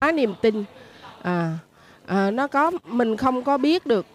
[0.00, 0.64] quá niềm tin.
[1.22, 1.58] À,
[2.06, 4.06] à nó có mình không có biết được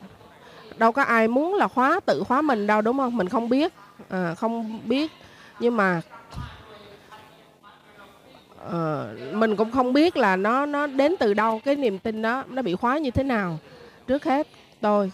[0.77, 3.17] đâu có ai muốn là khóa tự khóa mình đâu đúng không?
[3.17, 3.73] Mình không biết
[4.10, 5.12] à, không biết.
[5.60, 6.02] Nhưng mà
[8.71, 12.44] à, mình cũng không biết là nó nó đến từ đâu cái niềm tin đó
[12.47, 13.60] nó bị khóa như thế nào.
[14.08, 14.47] Trước hết
[14.81, 15.12] tôi.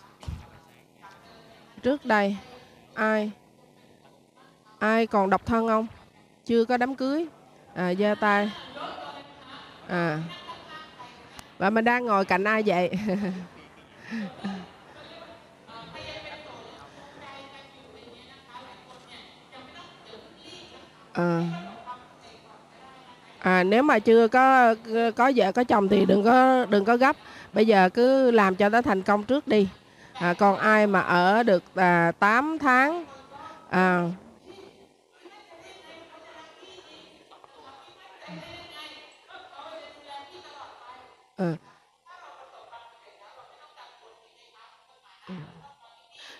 [1.84, 2.38] Trước đây
[2.94, 3.32] ai
[4.80, 5.88] ai còn độc thân không?
[6.46, 7.26] Chưa có đám cưới.
[7.76, 8.52] À giơ tay.
[9.88, 10.20] À
[11.62, 12.90] và mình đang ngồi cạnh ai vậy?
[21.13, 21.41] À.
[23.39, 24.76] à nếu mà chưa có
[25.16, 27.16] có vợ có chồng thì đừng có đừng có gấp.
[27.53, 29.67] Bây giờ cứ làm cho nó thành công trước đi.
[30.14, 33.05] À, còn ai mà ở được à, 8 tháng
[33.70, 34.03] à,
[41.41, 41.55] Ừ.
[45.28, 45.34] ừ.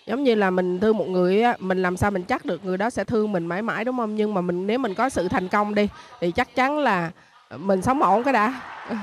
[0.06, 2.76] giống như là mình thương một người á mình làm sao mình chắc được người
[2.76, 4.14] đó sẽ thương mình mãi mãi đúng không?
[4.14, 5.88] Nhưng mà mình nếu mình có sự thành công đi
[6.20, 7.10] thì chắc chắn là
[7.56, 8.60] mình sống ổn cái đã.
[8.88, 8.96] Ừ.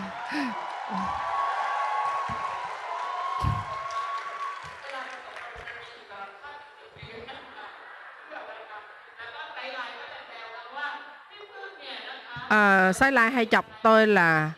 [12.49, 14.51] À, sai lai hay chọc tôi là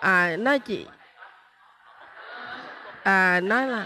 [0.00, 0.86] à nói chị.
[3.02, 3.84] À nói là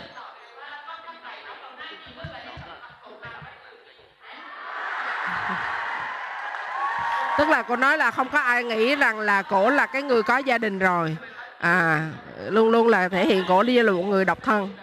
[7.38, 10.22] tức là cô nói là không có ai nghĩ rằng là cổ là cái người
[10.22, 11.16] có gia đình rồi.
[11.60, 14.74] À luôn luôn là thể hiện cổ đi là một người độc thân.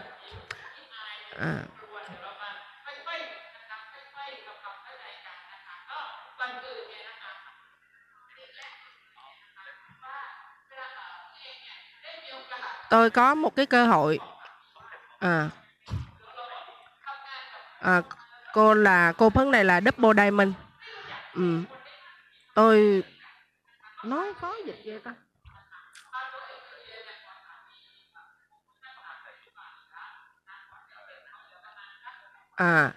[1.40, 1.54] À.
[12.92, 14.20] tôi có một cái cơ hội.
[15.20, 15.50] À,
[17.80, 18.02] à
[18.54, 20.54] cô là cô phấn này là double diamond.
[21.34, 21.60] Ừ.
[22.56, 23.04] tôi
[24.06, 25.14] nói khó dịch vậy ta.
[32.56, 32.92] À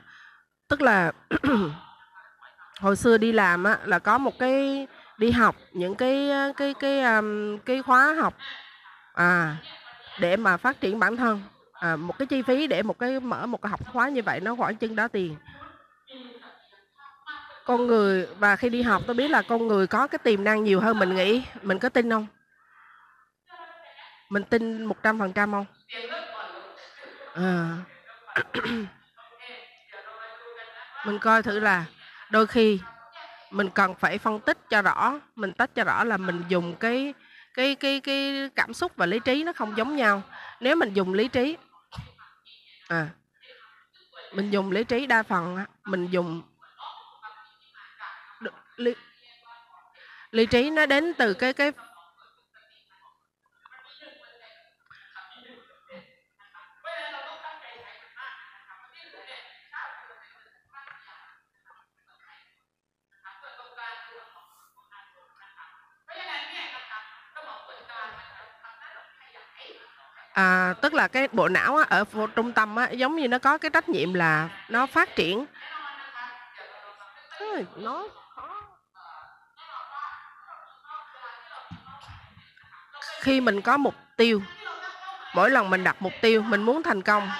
[0.68, 1.12] tức là
[2.80, 4.86] hồi xưa đi làm á là có một cái
[5.18, 8.34] đi học những cái cái cái um, cái khóa học.
[9.14, 9.56] À
[10.18, 11.42] để mà phát triển bản thân.
[11.80, 14.40] À, một cái chi phí để một cái mở một cái học khóa như vậy
[14.40, 15.36] nó khoảng chân đó tiền.
[17.64, 20.64] Con người và khi đi học tôi biết là con người có cái tiềm năng
[20.64, 21.42] nhiều hơn mình nghĩ.
[21.62, 22.26] Mình có tin không?
[24.28, 25.66] Mình tin một trăm phần trăm không?
[27.34, 27.76] À.
[31.06, 31.84] mình coi thử là
[32.30, 32.80] đôi khi
[33.50, 37.14] mình cần phải phân tích cho rõ mình tách cho rõ là mình dùng cái
[37.54, 40.22] cái cái cái cảm xúc và lý trí nó không giống nhau.
[40.60, 41.56] Nếu mình dùng lý trí
[42.88, 43.08] à
[44.32, 46.42] mình dùng lý trí đa phần mình dùng
[48.76, 48.94] lý,
[50.30, 51.72] lý trí nó đến từ cái cái
[70.34, 72.04] à, tức là cái bộ não á, ở
[72.36, 75.46] trung tâm á, giống như nó có cái trách nhiệm là nó phát triển.
[77.76, 78.04] Nó
[83.20, 84.42] khi mình có mục tiêu
[85.34, 87.30] mỗi lần mình đặt mục tiêu mình muốn thành công.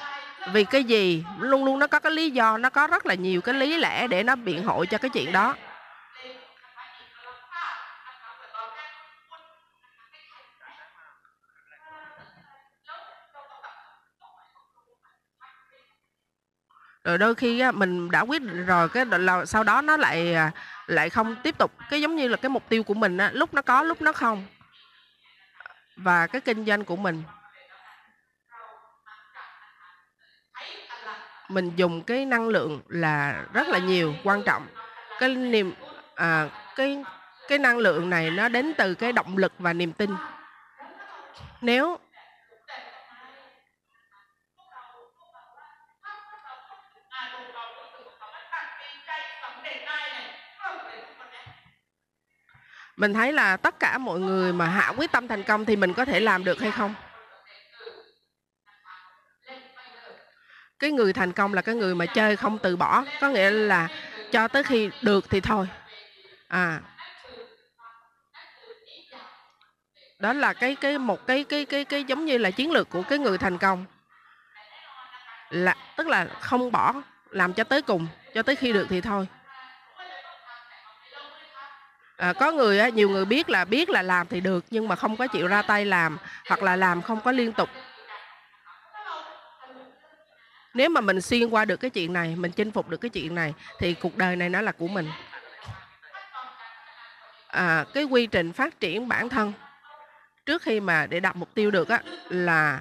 [0.53, 1.25] Vì cái gì?
[1.38, 4.06] Luôn luôn nó có cái lý do nó có rất là nhiều cái lý lẽ
[4.06, 5.54] để nó biện hộ cho cái chuyện đó.
[17.04, 20.34] Rồi đôi khi á, mình đã quyết định rồi cái là sau đó nó lại
[20.34, 20.50] à,
[20.87, 21.72] lại không tiếp tục.
[21.91, 24.12] Cái giống như là cái mục tiêu của mình á, lúc nó có lúc nó
[24.12, 24.47] không.
[25.97, 27.22] Và cái kinh doanh của mình.
[31.48, 34.66] Mình dùng cái năng lượng là rất là nhiều quan trọng.
[35.21, 35.74] Cái niềm
[36.15, 37.04] à, cái
[37.48, 40.10] cái năng lượng này nó đến từ cái động lực và niềm tin.
[41.60, 41.98] Nếu
[52.96, 55.92] mình thấy là tất cả mọi người mà hạ quyết tâm thành công thì mình
[55.94, 56.94] có thể làm được hay không?
[60.78, 63.88] Cái người thành công là cái người mà chơi không từ bỏ, có nghĩa là
[64.32, 65.68] cho tới khi được thì thôi.
[66.48, 66.80] À.
[70.18, 73.02] Đó là cái cái một cái cái cái cái giống như là chiến lược của
[73.02, 73.84] cái người thành công.
[75.50, 76.94] Là, tức là không bỏ,
[77.30, 79.26] làm cho tới cùng, cho tới khi được thì thôi
[82.16, 84.97] à, có người á nhiều người biết là biết là làm thì được nhưng mà
[84.97, 86.19] không có chịu ra tay làm
[86.49, 87.69] hoặc là làm không có liên tục.
[90.75, 93.34] Nếu mà mình xuyên qua được cái chuyện này mình chinh phục được cái chuyện
[93.34, 95.09] này thì cuộc đời này nó là của mình.
[97.47, 99.53] À, cái quy trình phát triển bản thân
[100.47, 102.81] trước khi mà để đặt mục tiêu được á là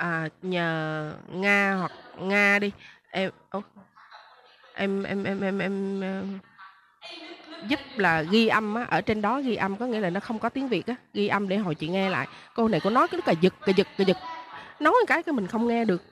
[0.00, 2.72] à, nhờ nga hoặc nga đi.
[3.10, 3.30] Em
[4.74, 6.38] em em em em em, em
[7.68, 10.38] giúp là ghi âm á ở trên đó ghi âm có nghĩa là nó không
[10.38, 12.28] có tiếng việt á ghi âm để hồi chị nghe lại.
[12.54, 14.16] Cô này cô nói cái cà giật cà giật cà giật.
[14.80, 16.02] Nói cái cái mình không nghe được.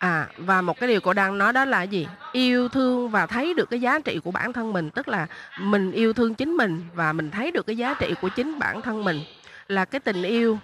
[0.00, 2.08] À và một cái điều cô đang nói đó là gì?
[2.32, 5.26] Yêu thương và thấy được cái giá trị của bản thân mình tức là
[5.60, 8.82] mình yêu thương chính mình và mình thấy được cái giá trị của chính bản
[8.82, 9.20] thân mình
[9.68, 10.58] là cái tình yêu.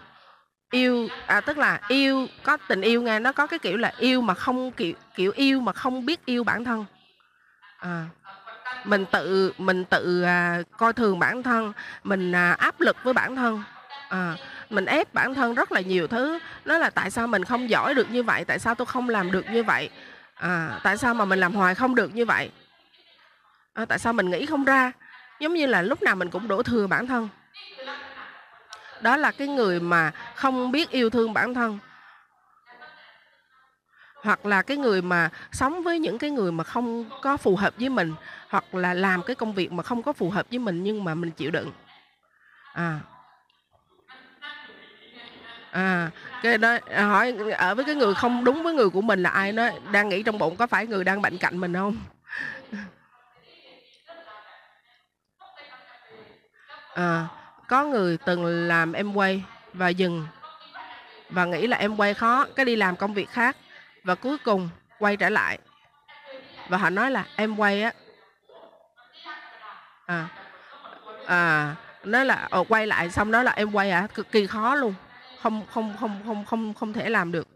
[0.70, 4.20] Yêu à tức là yêu có tình yêu nghe nó có cái kiểu là yêu
[4.20, 6.84] mà không kiểu kiểu yêu mà không biết yêu bản thân.
[7.78, 8.06] À
[8.84, 11.72] mình tự mình tự à, coi thường bản thân
[12.04, 13.62] mình à, áp lực với bản thân.
[14.08, 14.36] À,
[14.70, 16.38] mình ép bản thân rất là nhiều thứ.
[16.64, 19.32] Nó là tại sao mình không giỏi được như vậy tại sao tôi không làm
[19.32, 19.90] được như vậy?
[20.34, 22.50] À, tại sao mà mình làm hoài không được như vậy?
[23.74, 24.92] À, tại sao mình nghĩ không ra?
[25.40, 27.28] Giống như là lúc nào mình cũng đổ thừa bản thân.
[29.00, 31.78] Đó là cái người mà không biết yêu thương bản thân.
[34.22, 37.74] Hoặc là cái người mà sống với những cái người mà không có phù hợp
[37.78, 38.14] với mình
[38.48, 41.14] hoặc là làm cái công việc mà không có phù hợp với mình nhưng mà
[41.14, 41.72] mình chịu đựng.
[42.74, 43.00] À
[45.76, 46.10] à
[46.42, 49.30] cái đó à, hỏi ở với cái người không đúng với người của mình là
[49.30, 51.96] ai nó đang nghĩ trong bụng có phải người đang bệnh cạnh mình không?
[56.94, 57.26] À
[57.68, 59.42] có người từng làm em quay
[59.72, 60.26] và dừng
[61.30, 63.56] và nghĩ là em quay khó cái đi làm công việc khác
[64.04, 64.68] và cuối cùng
[64.98, 65.58] quay trở lại.
[66.68, 67.92] Và họ nói là em quay á
[70.06, 70.28] à
[71.26, 71.74] à
[72.04, 74.94] nói là ồ, quay lại xong đó là em quay à cực kỳ khó luôn
[75.42, 77.48] không không không không không không thể làm được.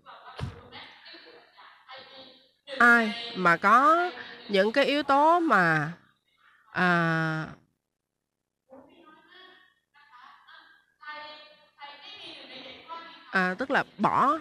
[2.79, 4.11] Ai mà có
[4.49, 5.93] những cái yếu tố mà
[6.73, 7.47] à,
[13.31, 14.39] à tức là bỏ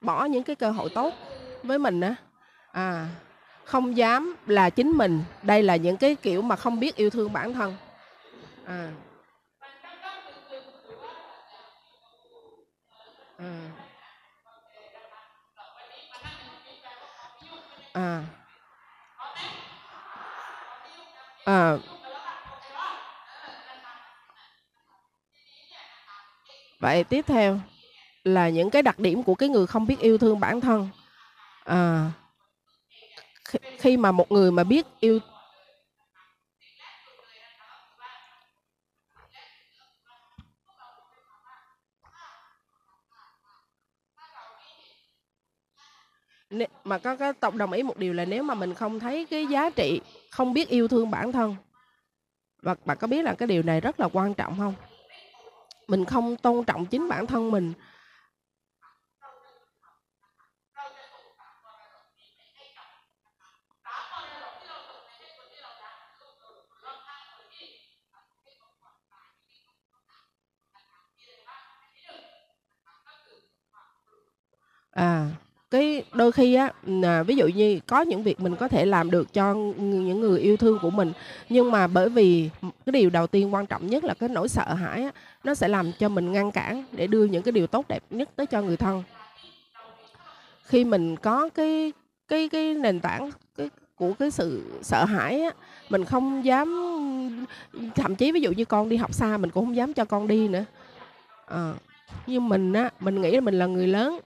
[0.00, 1.14] bỏ những cái cơ hội tốt
[1.62, 2.14] với mình á
[2.72, 3.08] à
[3.64, 5.22] không dám là chính mình.
[5.42, 7.76] Đây là những cái kiểu mà không biết yêu thương bản thân.
[8.66, 8.92] À.
[17.92, 18.24] à.
[21.44, 21.78] À.
[26.80, 27.60] Vậy tiếp theo
[28.24, 30.88] là những cái đặc điểm của cái người không biết yêu thương bản thân.
[31.64, 32.10] À,
[33.78, 35.18] khi mà một người mà biết yêu
[46.84, 49.46] mà có cái tổng đồng ý một điều là nếu mà mình không thấy cái
[49.46, 51.56] giá trị, không biết yêu thương bản thân,
[52.62, 54.74] và bạn có biết là cái điều này rất là quan trọng không?
[55.88, 57.72] Mình không tôn trọng chính bản thân mình.
[74.92, 75.26] À
[75.72, 79.10] cái đôi khi á à, ví dụ như có những việc mình có thể làm
[79.10, 81.12] được cho những người yêu thương của mình
[81.48, 84.74] nhưng mà bởi vì cái điều đầu tiên quan trọng nhất là cái nỗi sợ
[84.74, 85.10] hãi á,
[85.44, 88.28] nó sẽ làm cho mình ngăn cản để đưa những cái điều tốt đẹp nhất
[88.36, 89.02] tới cho người thân.
[90.62, 91.92] Khi mình có cái
[92.28, 95.50] cái cái nền tảng cái của cái sự sợ hãi á,
[95.88, 96.68] mình không dám
[97.94, 100.28] thậm chí ví dụ như con đi học xa mình cũng không dám cho con
[100.28, 100.64] đi nữa.
[101.46, 101.72] À,
[102.26, 104.20] nhưng mình á mình nghĩ là mình là người lớn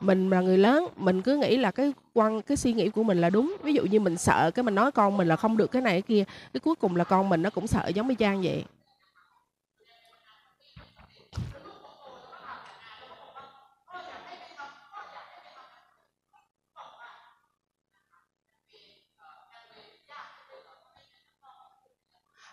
[0.00, 3.20] mình là người lớn, mình cứ nghĩ là cái quan, cái suy nghĩ của mình
[3.20, 3.56] là đúng.
[3.62, 5.92] Ví dụ như mình sợ cái mình nói con mình là không được cái này,
[5.92, 8.64] cái kia, cái cuối cùng là con mình nó cũng sợ giống như trang vậy.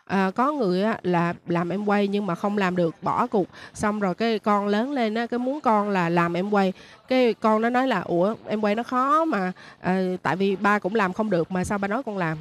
[0.06, 3.48] À, có người á là làm em quay nhưng mà không làm được, bỏ cuộc,
[3.74, 6.74] xong rồi cái con lớn lên á, cái muốn con là làm em quay,
[7.08, 10.80] cái con nó nói là "Ủa, em quay nó khó mà, à, tại vì ba
[10.80, 12.38] cũng làm không được mà sao ba nói con làm?"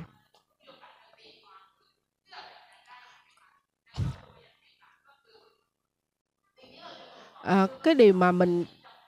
[7.43, 8.65] à, cái điều mà mình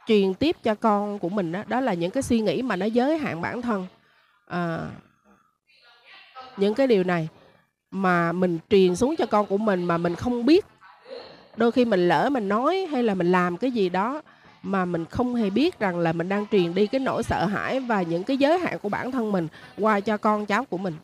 [0.06, 2.86] truyền tiếp cho con của mình đó đó là những cái suy nghĩ mà nó
[2.86, 3.86] giới hạn bản thân.
[4.46, 4.78] à,
[6.56, 7.28] Những cái điều này
[7.94, 10.66] mà mình truyền xuống cho con của mình mà mình không biết.
[11.56, 14.22] Đôi khi mình lỡ mình nói hay là mình làm cái gì đó
[14.62, 17.80] mà mình không hề biết rằng là mình đang truyền đi cái nỗi sợ hãi
[17.80, 19.48] và những cái giới hạn của bản thân mình
[19.78, 20.94] qua cho con cháu của mình.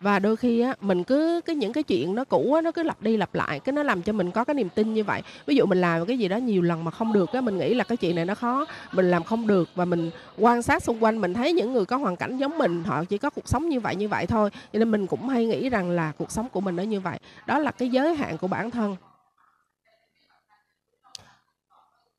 [0.00, 2.82] Và đôi khi á, mình cứ cái những cái chuyện nó cũ á, nó cứ
[2.82, 5.22] lặp đi lặp lại, cái nó làm cho mình có cái niềm tin như vậy.
[5.46, 7.74] Ví dụ mình làm cái gì đó nhiều lần mà không được á, mình nghĩ
[7.74, 11.04] là cái chuyện này nó khó, mình làm không được và mình quan sát xung
[11.04, 13.68] quanh mình thấy những người có hoàn cảnh giống mình, họ chỉ có cuộc sống
[13.68, 16.48] như vậy, như vậy thôi, cho nên mình cũng hay nghĩ rằng là cuộc sống
[16.48, 17.18] của mình nó như vậy.
[17.46, 18.96] Đó là cái giới hạn của bản thân.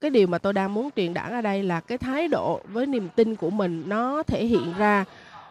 [0.01, 2.85] Cái điều mà tôi đang muốn truyền đạt ở đây là cái thái độ với
[2.85, 5.05] niềm tin của mình nó thể hiện ra,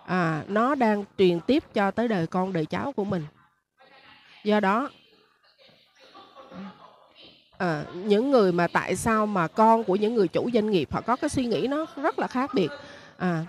[0.06, 3.26] à, nó đang truyền tiếp cho tới đời con, đời cháu của mình.
[4.44, 4.90] Do đó
[7.58, 11.00] à, những người mà tại sao mà con của những người chủ doanh nghiệp họ
[11.00, 12.68] có cái suy nghĩ nó rất là khác biệt.
[13.18, 13.44] À.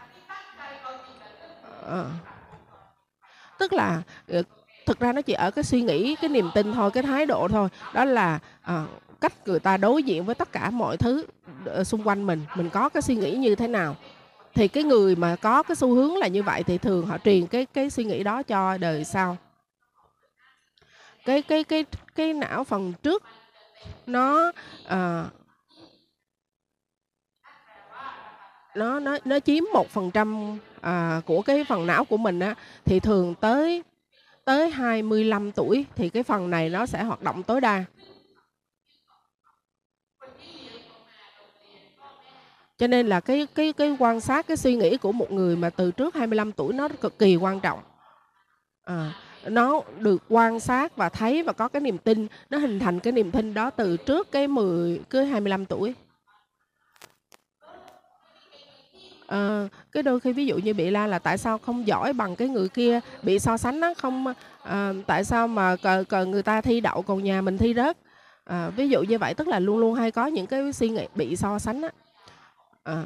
[1.88, 2.04] à,
[3.60, 4.44] Tức là, ờ,
[4.86, 7.48] thực ra nó chỉ ở cái suy nghĩ, cái niềm tin thôi, cái thái độ
[7.48, 7.70] thôi.
[7.94, 8.86] Đó là, à,
[9.22, 11.26] cách người ta đối diện với tất cả mọi thứ
[11.66, 13.96] ờ, xung quanh mình, mình có cái suy nghĩ như thế nào.
[14.58, 17.48] Thì cái người mà có cái xu hướng là như vậy thì thường họ truyền
[17.48, 19.38] cái cái suy nghĩ đó cho đời sau.
[21.26, 21.86] Cái cái cái
[22.16, 23.24] cái não phần trước
[24.08, 24.52] nó,
[24.86, 25.30] ờ
[28.76, 33.00] nó nó nó chiếm 1%, à, ờ, của cái phần não của mình á, thì
[33.00, 33.84] thường tới
[34.46, 37.86] tới 25 tuổi thì cái phần này nó sẽ hoạt động tối đa.
[42.78, 45.70] Cho nên là cái cái cái quan sát cái suy nghĩ của một người mà
[45.70, 47.80] từ trước 25 tuổi nó cực kỳ quan trọng.
[48.86, 49.14] à,
[49.48, 53.14] nó được quan sát và thấy và có cái niềm tin, nó hình thành cái
[53.14, 55.94] niềm tin đó từ trước cái 10 cái 25 tuổi.
[59.28, 62.36] à, cái đôi khi ví dụ như bị la là "Tại sao không giỏi bằng
[62.36, 66.44] cái người kia?" Bị so sánh nó không à, "Tại sao mà cờ, cờ người
[66.44, 67.98] ta thi đậu còn nhà mình thi rớt?"
[68.46, 71.06] à, ví dụ như vậy, tức là luôn luôn hay có những cái suy nghĩ
[71.16, 71.90] bị so sánh á.
[72.88, 73.06] 嗯。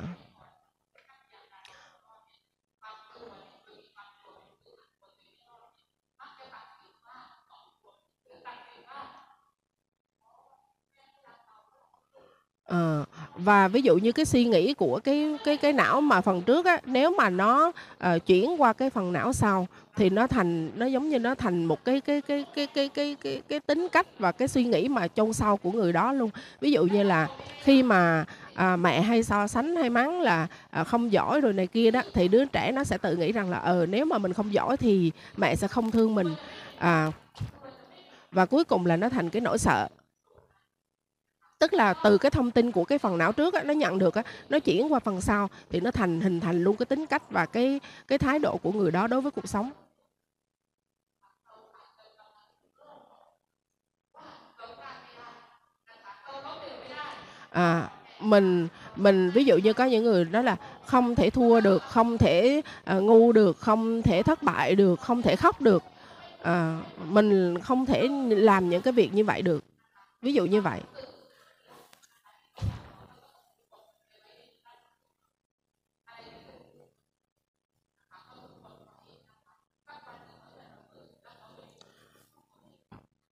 [12.69, 13.05] 嗯。
[13.35, 16.77] và ví dụ như cái suy nghĩ của cái cái cái não mà phần trước á
[16.85, 21.09] nếu mà nó uh, chuyển qua cái phần não sau thì nó thành nó giống
[21.09, 24.31] như nó thành một cái cái cái cái cái cái cái, cái tính cách và
[24.31, 26.29] cái suy nghĩ mà chôn sâu của người đó luôn.
[26.61, 27.27] Ví dụ như là
[27.63, 31.67] khi mà à, mẹ hay so sánh hay mắng là à, không giỏi rồi này
[31.67, 34.33] kia đó thì đứa trẻ nó sẽ tự nghĩ rằng là ờ nếu mà mình
[34.33, 36.35] không giỏi thì mẹ sẽ không thương mình.
[36.77, 37.11] À,
[38.31, 39.87] và cuối cùng là nó thành cái nỗi sợ.
[41.61, 44.15] Tức là từ cái thông tin của cái phần não trước á, nó nhận được
[44.15, 47.23] á, nó chuyển qua phần sau thì nó thành hình thành luôn cái tính cách
[47.29, 49.71] và cái cái thái độ của người đó đối với cuộc sống.
[57.51, 57.89] À,
[58.19, 62.17] mình mình ví dụ như có những người đó là không thể thua được, không
[62.17, 62.61] thể,
[62.97, 65.83] uh, ngu được, không thể thất bại được, không thể khóc được.
[66.41, 66.47] uh,
[67.05, 69.63] mình không thể làm những cái việc như vậy được.
[70.21, 70.81] Ví dụ như vậy.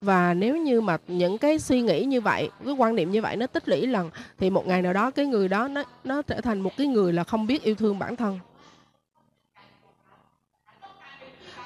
[0.02, 3.36] Và nếu như mà những cái suy nghĩ như vậy, cái quan niệm như vậy
[3.36, 6.42] nó tích lũy lần thì một ngày nào đó cái người đó nó nó trở
[6.42, 8.40] thành một cái người là không biết yêu thương bản thân.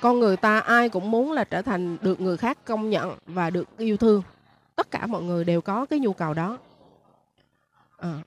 [0.02, 3.50] Con người ta ai cũng muốn là trở thành được người khác công nhận và
[3.50, 4.22] được yêu thương.
[4.76, 6.58] Tất cả mọi người đều có cái nhu cầu đó.
[7.98, 8.20] à.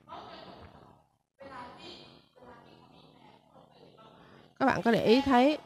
[4.58, 5.58] Các bạn có để ý thấy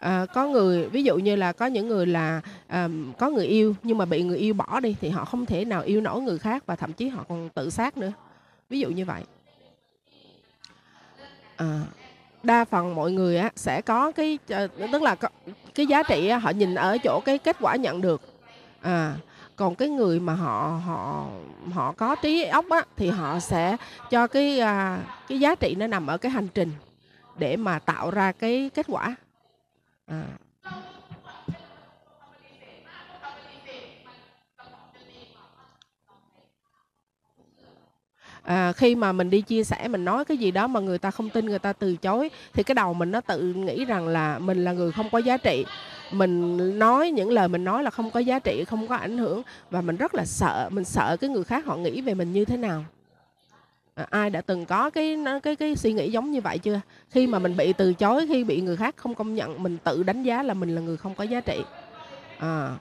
[0.00, 2.88] à, có người ví dụ như là có những người là, à,
[3.18, 5.82] có người yêu nhưng mà bị người yêu bỏ đi thì họ không thể nào
[5.82, 8.12] yêu nổi người khác và thậm chí họ còn tự sát nữa.
[8.68, 9.22] Ví dụ như vậy.
[11.56, 11.80] à,
[12.42, 14.38] đa phần mọi người á sẽ có cái
[14.92, 15.16] tức là
[15.74, 18.22] cái giá trị á, họ nhìn ở chỗ cái kết quả nhận được.
[18.80, 19.14] À,
[19.56, 21.26] còn cái người mà họ họ
[21.72, 23.76] họ có trí óc á thì họ sẽ
[24.10, 26.72] cho cái à, cái giá trị nó nằm ở cái hành trình
[27.38, 29.16] để mà tạo ra cái kết quả
[30.10, 30.24] À.
[38.42, 38.72] à.
[38.72, 41.30] khi mà mình đi chia sẻ, mình nói cái gì đó mà người ta không
[41.30, 44.64] tin, người ta từ chối, thì cái đầu mình nó tự nghĩ rằng là mình
[44.64, 45.64] là người không có giá trị
[46.12, 49.42] mình nói những lời mình nói là không có giá trị, không có ảnh hưởng,
[49.70, 52.44] và mình rất là sợ, mình sợ cái người khác họ nghĩ về mình như
[52.44, 52.84] thế nào
[54.00, 56.80] à, ai đã từng có cái cái cái suy nghĩ giống như vậy chưa?
[57.10, 60.02] Khi mà mình bị từ chối khi bị người khác không công nhận mình tự
[60.02, 61.62] đánh giá là mình là người không có giá trị.
[62.38, 62.76] À,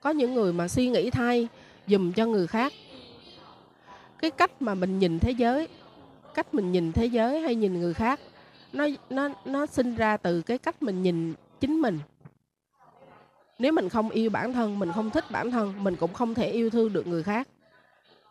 [0.00, 1.48] có những người mà suy nghĩ thay
[1.86, 2.72] dùm cho người khác.
[4.18, 5.68] Cái cách mà mình nhìn thế giới
[6.34, 8.20] cách mình nhìn thế giới hay nhìn người khác
[8.72, 11.98] nó nó nó sinh ra từ cái cách mình nhìn chính mình
[13.58, 16.50] nếu mình không yêu bản thân mình không thích bản thân mình cũng không thể
[16.50, 17.48] yêu thương được người khác.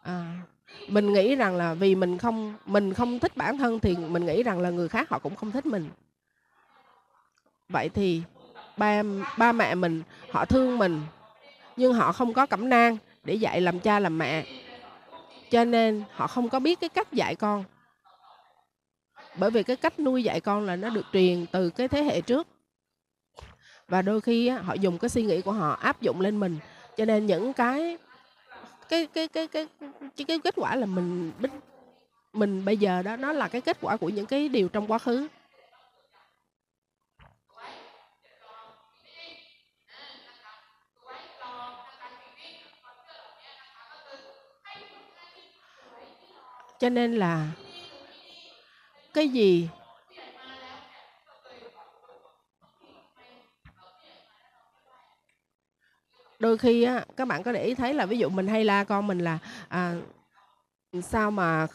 [0.04, 0.40] À,
[0.88, 4.44] mình nghĩ rằng là vì mình không mình không thích bản thân thì mình nghĩ
[4.44, 5.90] rằng là người khác họ cũng không thích mình.
[7.70, 8.22] Vậy thì
[8.78, 9.04] ba
[9.38, 11.02] ba mẹ mình họ thương mình
[11.78, 14.46] nhưng họ không có cẩm nang để dạy làm cha làm mẹ.
[15.52, 17.64] Cho nên họ không có biết cái cách dạy con.
[19.36, 22.22] Bởi vì cái cách nuôi dạy con là nó được truyền từ cái thế hệ
[22.22, 22.48] trước
[23.88, 26.58] và đôi khi họ dùng cái suy nghĩ của họ áp dụng lên mình.
[26.98, 27.98] Cho nên những cái
[28.90, 29.68] cái cái cái cái
[30.18, 31.32] cái, cái kết quả là mình
[32.34, 34.98] mình bây giờ đó nó là cái kết quả của những cái điều trong quá
[34.98, 35.28] khứ.
[46.80, 47.48] Cho nên là
[49.14, 49.70] cái gì
[56.40, 58.84] đôi khi á các bạn có để ý thấy là ví dụ mình hay la
[58.84, 59.96] con mình là à,
[61.04, 61.68] sao mà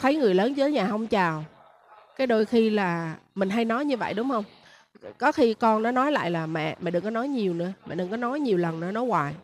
[0.00, 1.44] thấy người lớn tới nhà không chào?
[2.16, 4.44] Cái đôi khi là mình hay nói như vậy đúng không
[5.18, 7.94] có khi con nó nói lại là mẹ mẹ đừng có nói nhiều nữa mẹ
[7.94, 9.34] đừng có nói nhiều lần nữa nói hoài.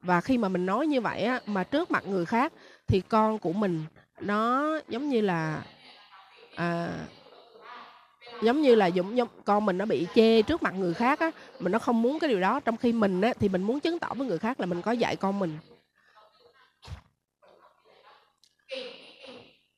[0.00, 2.52] Và khi mà mình nói như vậy á mà trước mặt người khác
[2.86, 3.84] thì con của mình
[4.20, 5.62] nó giống như là
[6.56, 6.88] à,
[8.44, 11.30] giống như là giống, giống con mình nó bị chê trước mặt người khác á
[11.60, 12.60] mình nó không muốn cái điều đó.
[12.60, 14.92] Trong khi mình á thì mình muốn chứng tỏ với người khác là mình có
[14.92, 15.58] dạy con mình.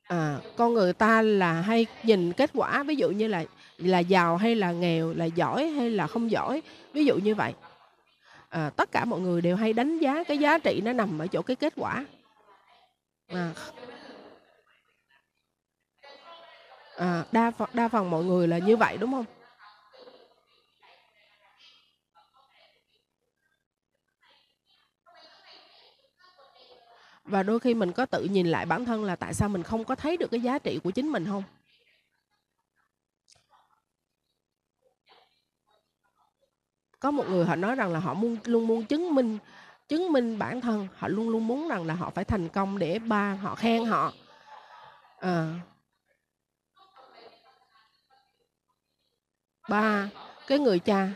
[0.03, 3.43] À, con người ta là hay nhìn kết quả ví dụ như là
[3.77, 6.61] là giàu hay là nghèo là giỏi hay là không giỏi
[6.93, 7.53] ví dụ như vậy.
[8.49, 11.27] À, tất cả mọi người đều hay đánh giá cái giá trị nó nằm ở
[11.27, 12.05] chỗ cái kết quả.
[13.27, 13.53] À,
[16.97, 19.25] à, đa phần đa phần mọi người là như vậy đúng không
[27.25, 29.83] và đôi khi mình có tự nhìn lại bản thân là tại sao mình không
[29.83, 31.43] có thấy được cái giá trị của chính mình không
[36.99, 39.37] có một người họ nói rằng là họ muốn luôn muốn chứng minh
[39.87, 42.99] chứng minh bản thân họ luôn luôn muốn rằng là họ phải thành công để
[42.99, 44.13] ba họ khen họ
[45.19, 45.59] à.
[49.69, 50.09] Ba
[50.47, 51.09] cái người cha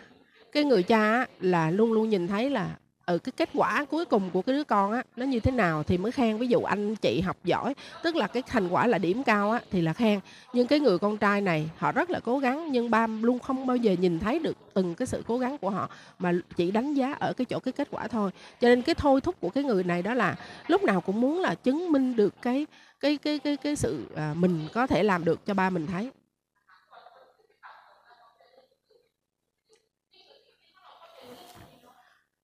[0.52, 4.30] cái người cha là luôn luôn nhìn thấy là ở cái kết quả cuối cùng
[4.30, 6.38] của cái đứa con á nó như thế nào thì mới khen.
[6.38, 9.60] Ví dụ anh chị học giỏi tức là cái thành quả là điểm cao á
[9.72, 10.20] thì là khen.
[10.54, 13.68] Nhưng cái người con trai này họ rất là cố gắng nhưng ba luôn không
[13.68, 16.94] bao giờ nhìn thấy được từng cái sự cố gắng của họ mà chỉ đánh
[16.94, 18.32] giá ở cái chỗ cái kết quả thôi.
[18.62, 20.36] Cho nên cái thôi thúc của cái người này đó là
[20.68, 22.66] lúc nào cũng muốn là chứng minh được cái
[23.00, 26.12] cái cái cái cái sự à, mình có thể làm được cho ba mình thấy.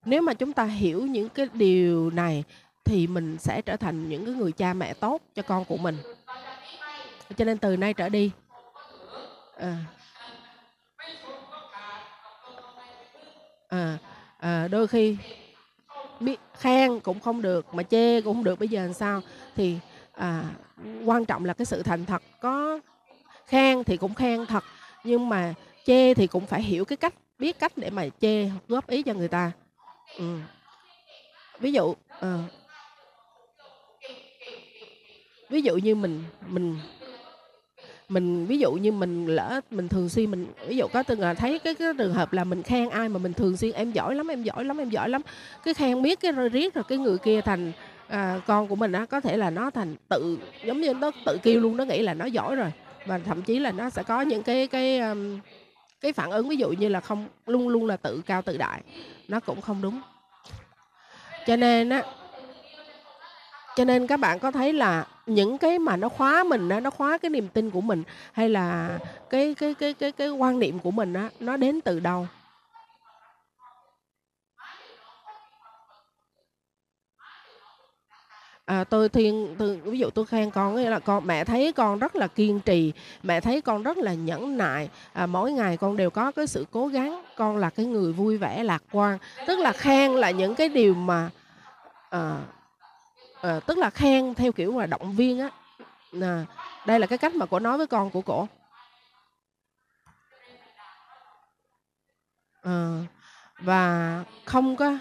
[0.08, 2.44] Nếu mà chúng ta hiểu những cái điều này
[2.86, 5.98] thì mình sẽ trở thành những cái người cha mẹ tốt cho con của mình.
[7.38, 8.32] Cho nên từ nay trở đi
[9.58, 9.78] à,
[13.68, 13.98] à,
[14.40, 15.18] à, đôi khi
[16.20, 19.22] biết khen cũng không được mà chê cũng không được bây giờ làm sao?
[19.56, 19.78] Thì
[20.12, 20.44] à,
[21.06, 22.22] quan trọng là cái sự thành thật.
[22.42, 22.80] Có
[23.48, 24.64] khen thì cũng khen thật
[25.04, 25.54] nhưng mà
[25.86, 29.14] chê thì cũng phải hiểu cái cách biết cách để mà chê góp ý cho
[29.14, 29.52] người ta.
[30.18, 30.38] Ừ.
[31.60, 32.38] ví dụ à,
[35.50, 36.76] ví dụ như mình mình
[38.10, 41.34] mình ví dụ như mình lỡ mình thường xuyên mình ví dụ có từng à,
[41.34, 44.16] thấy cái, cái trường hợp là mình khen ai mà mình thường xuyên em giỏi
[44.16, 45.22] lắm em giỏi lắm em giỏi lắm.
[45.64, 47.72] Cái khen biết cái rồi riết rồi cái người kia thành
[48.08, 51.38] à, con của mình á có thể là nó thành tự giống như nó tự
[51.44, 52.72] kêu luôn nó nghĩ là nó giỏi rồi.
[53.06, 55.40] Và thậm chí là nó sẽ có những cái cái um,
[56.02, 58.82] cái phản ứng ví dụ như là không, luôn luôn là tự cao tự đại,
[59.28, 60.02] nó cũng không đúng.
[61.48, 62.04] Cho nên á,
[63.76, 66.90] cho nên các bạn có thấy là những cái mà nó khóa mình á, nó
[66.90, 70.80] khóa cái niềm tin của mình, hay là cái cái cái cái cái quan niệm
[70.80, 72.28] của mình á, nó đến từ đâu?
[78.68, 82.00] À, tôi thiên tôi ví dụ tôi khen con nghĩa là con mẹ thấy con
[82.00, 84.90] rất là kiên trì mẹ thấy con rất là nhẫn nại.
[85.14, 88.38] À, mỗi ngày con đều có cái sự cố gắng con là cái người vui
[88.38, 91.30] vẻ lạc quan tức là khen là những cái điều mà
[92.10, 92.38] à,
[93.42, 95.50] à, tức là khen theo kiểu là động viên á.
[96.22, 96.46] À,
[96.86, 98.48] đây là cái cách mà cổ nói với con của cổ.
[102.64, 103.04] À,
[103.60, 104.98] và không có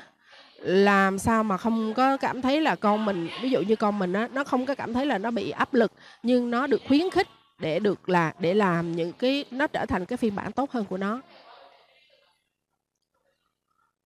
[0.59, 4.13] làm sao mà không có cảm thấy là con mình ví dụ như con mình
[4.13, 5.93] á nó không có cảm thấy là nó bị áp lực
[6.23, 10.05] nhưng nó được khuyến khích để được là để làm những cái nó trở thành
[10.05, 11.21] cái phiên bản tốt hơn của nó.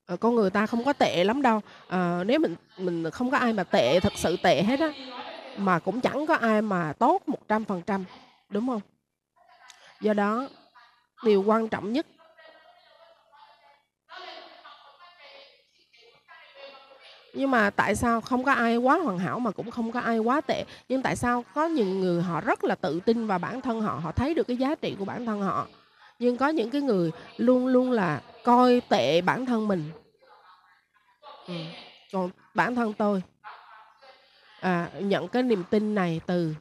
[0.06, 1.60] Ờ, con người ta không có tệ lắm đâu.
[1.88, 4.92] À, nếu mình mình không có ai mà tệ thật sự tệ hết á
[5.56, 8.04] mà cũng chẳng có ai mà tốt một trăm phần trăm
[8.48, 8.80] đúng không?
[10.00, 10.48] Do đó
[11.24, 12.06] điều quan trọng nhất
[17.34, 20.18] nhưng mà tại sao không có ai quá hoàn hảo mà cũng không có ai
[20.18, 20.64] quá tệ?
[20.88, 24.00] Nhưng tại sao có những người họ rất là tự tin vào bản thân họ
[24.02, 25.66] họ thấy được cái giá trị của bản thân họ?
[26.18, 29.90] Nhưng có những cái người luôn luôn là coi tệ bản thân mình.
[31.48, 31.54] Ừ.
[32.12, 33.22] còn bản thân tôi.
[34.60, 36.54] À, nhận cái niềm tin này từ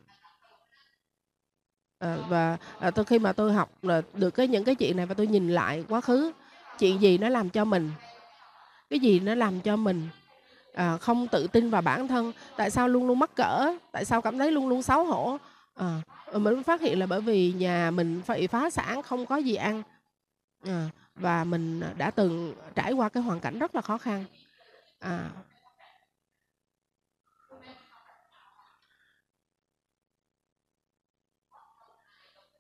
[2.00, 5.06] à, và à, tôi khi mà tôi học là được cái những cái chuyện này
[5.06, 6.32] và tôi nhìn lại quá khứ
[6.80, 7.92] chuyện gì nó làm cho mình?
[8.90, 10.08] Cái gì nó làm cho mình?
[10.74, 12.34] À, không tự tin vào bản thân.
[12.58, 13.76] Tại sao luôn luôn mắc cỡ?
[13.92, 15.38] Tại sao cảm thấy luôn luôn xấu hổ?
[15.76, 16.02] À,
[16.34, 19.84] mình phát hiện là bởi vì nhà mình phải phá sản không có gì ăn.
[20.66, 24.26] À, và mình đã từng trải qua cái hoàn cảnh rất là khó khăn.
[25.00, 25.30] À,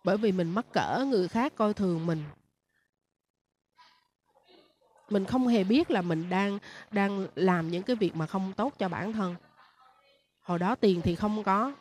[0.03, 2.23] bởi vì mình mắc cỡ người khác coi thường mình
[5.11, 6.59] mình không hề biết là mình đang
[6.91, 9.35] đang làm những cái việc mà không tốt cho bản thân.
[10.41, 11.71] Hồi đó tiền thì không có.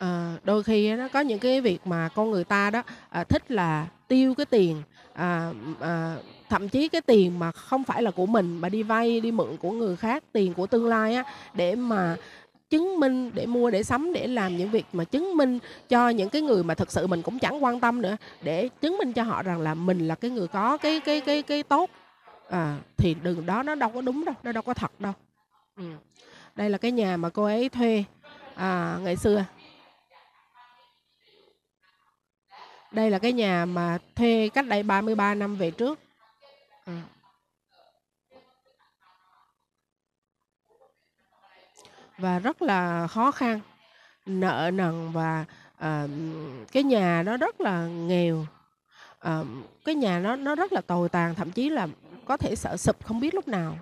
[0.00, 3.50] À, đôi khi nó có những cái việc mà con người ta đó à, thích
[3.50, 4.82] là tiêu cái tiền
[5.12, 6.16] à, à,
[6.48, 9.56] thậm chí cái tiền mà không phải là của mình mà đi vay đi mượn
[9.56, 12.16] của người khác tiền của tương lai á để mà
[12.70, 15.58] chứng minh để mua để sắm để làm những việc mà chứng minh
[15.88, 18.98] cho những cái người mà thực sự mình cũng chẳng quan tâm nữa để chứng
[18.98, 21.90] minh cho họ rằng là mình là cái người có cái cái cái cái tốt.
[22.48, 25.12] À, thì đừng đó nó đâu có đúng đâu nó đâu có thật đâu.
[25.76, 25.84] Ừ.
[26.56, 28.04] đây là cái nhà mà cô ấy thuê
[28.54, 29.44] à, ngày xưa.
[32.90, 35.98] Đây là cái nhà mà thuê cách đây 33 năm về trước.
[36.84, 37.02] À.
[42.18, 43.60] Và rất là khó khăn,
[44.26, 45.44] nợ nần và
[45.78, 46.06] à,
[46.72, 48.46] cái nhà nó rất là nghèo.
[49.20, 49.42] À,
[49.84, 51.88] cái nhà nó nó rất là tồi tàn, thậm chí là
[52.24, 53.78] có thể sợ sụp không biết lúc nào.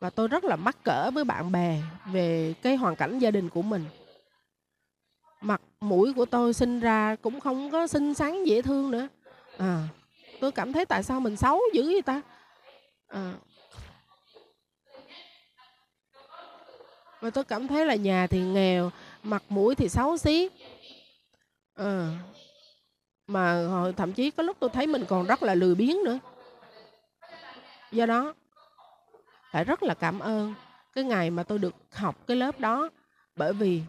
[0.00, 3.48] Và tôi rất là mắc cỡ với bạn bè về cái hoàn cảnh gia đình
[3.48, 3.84] của mình
[5.40, 9.08] mặt mũi của tôi sinh ra cũng không có xinh xắn, dễ thương nữa.
[9.58, 9.88] À
[10.40, 12.22] tôi cảm thấy tại sao mình xấu dữ vậy ta?
[13.08, 13.34] À.
[17.20, 18.90] và tôi cảm thấy là nhà thì nghèo,
[19.22, 20.50] mặt mũi thì xấu xí.
[21.74, 22.18] À.
[23.26, 26.18] mà hồi, thậm chí có lúc tôi thấy mình còn rất là lười biếng nữa.
[27.92, 28.34] Do đó,
[29.50, 30.54] phải rất là cảm ơn
[30.94, 32.90] cái ngày mà tôi được học cái lớp đó.
[33.36, 33.82] Bởi vì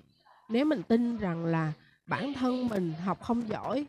[0.50, 1.74] nếu mình tin rằng là
[2.06, 3.88] bản thân mình học không giỏi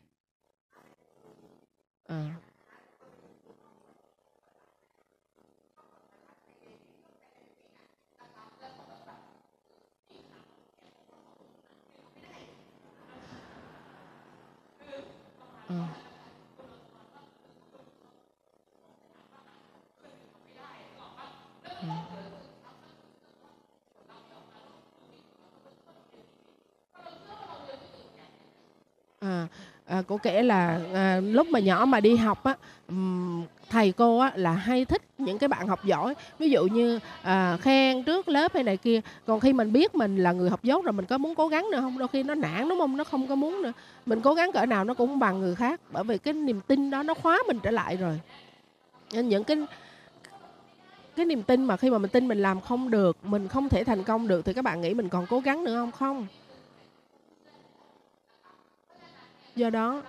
[2.08, 2.40] à,
[15.68, 15.99] à.
[29.20, 29.46] À,
[29.86, 32.54] à cô kể là à, lúc mà nhỏ mà đi học á
[33.70, 36.14] thầy cô á là hay thích những cái bạn học giỏi.
[36.38, 40.16] Ví dụ như à, khen trước lớp hay này kia còn khi mình biết mình
[40.16, 41.98] là người học dốt rồi mình có muốn cố gắng nữa không?
[41.98, 42.96] Đôi khi nó nản đúng không?
[42.96, 43.72] Nó không có muốn nữa.
[44.06, 46.90] Mình cố gắng cỡ nào nó cũng bằng người khác bởi vì cái niềm tin
[46.90, 48.20] đó nó khóa mình trở lại rồi.
[49.12, 49.56] Nên những cái
[51.16, 53.84] cái niềm tin mà khi mà mình tin mình làm không được mình không thể
[53.84, 55.92] thành công được thì các bạn nghĩ mình còn cố gắng nữa không?
[55.92, 56.26] Không.
[59.60, 60.02] Do đó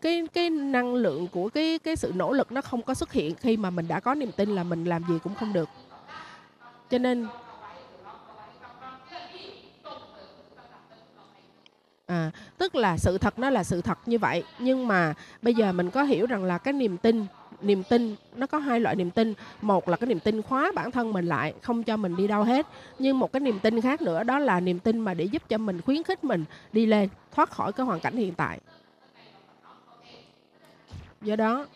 [0.00, 3.34] cái cái năng lượng của cái cái sự nỗ lực nó không có xuất hiện
[3.34, 5.68] khi mà mình đã có niềm tin là mình làm gì cũng không được.
[6.90, 7.26] Cho nên
[12.06, 15.72] à, tức là sự thật nó là sự thật như vậy nhưng mà bây giờ
[15.72, 17.26] mình có hiểu rằng là cái niềm tin
[17.60, 19.34] niềm tin, nó có hai loại niềm tin.
[19.62, 22.42] Một là cái niềm tin khóa bản thân mình lại, không cho mình đi đâu
[22.42, 22.66] hết.
[22.98, 25.58] Nhưng một cái niềm tin khác nữa, đó là niềm tin mà để giúp cho
[25.58, 28.60] mình khuyến khích mình đi lên, thoát khỏi cái hoàn cảnh hiện tại.
[31.20, 31.66] Do đó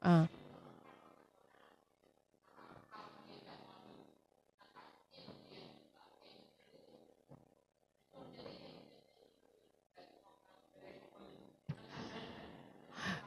[0.00, 0.26] à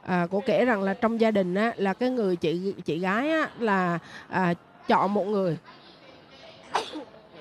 [0.02, 3.30] à, cô kể rằng là trong gia đình á là cái người chị chị gái
[3.30, 4.54] á là à,
[4.88, 5.58] chọn một người.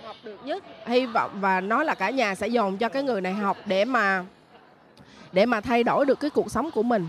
[0.04, 0.64] Học được nhất.
[0.86, 3.86] Hy vọng và nói là cả nhà sẽ dồn cho cái người này học để
[3.86, 4.26] mà
[5.32, 7.08] để mà thay đổi được cái cuộc sống của mình.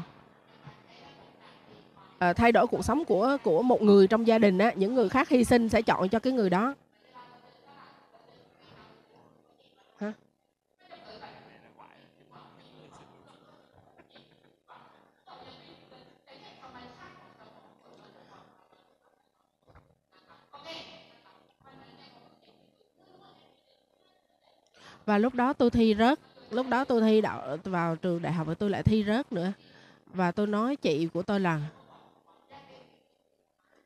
[2.19, 5.09] À, thay đổi cuộc sống của của một người trong gia đình á những người
[5.09, 6.75] khác hy sinh sẽ chọn cho cái người đó
[25.11, 26.21] và lúc đó tôi thi rớt.
[26.51, 29.53] Lúc đó tôi thi đậu vào trường đại học và tôi lại thi rớt nữa.
[30.07, 31.61] Và tôi nói chị của tôi là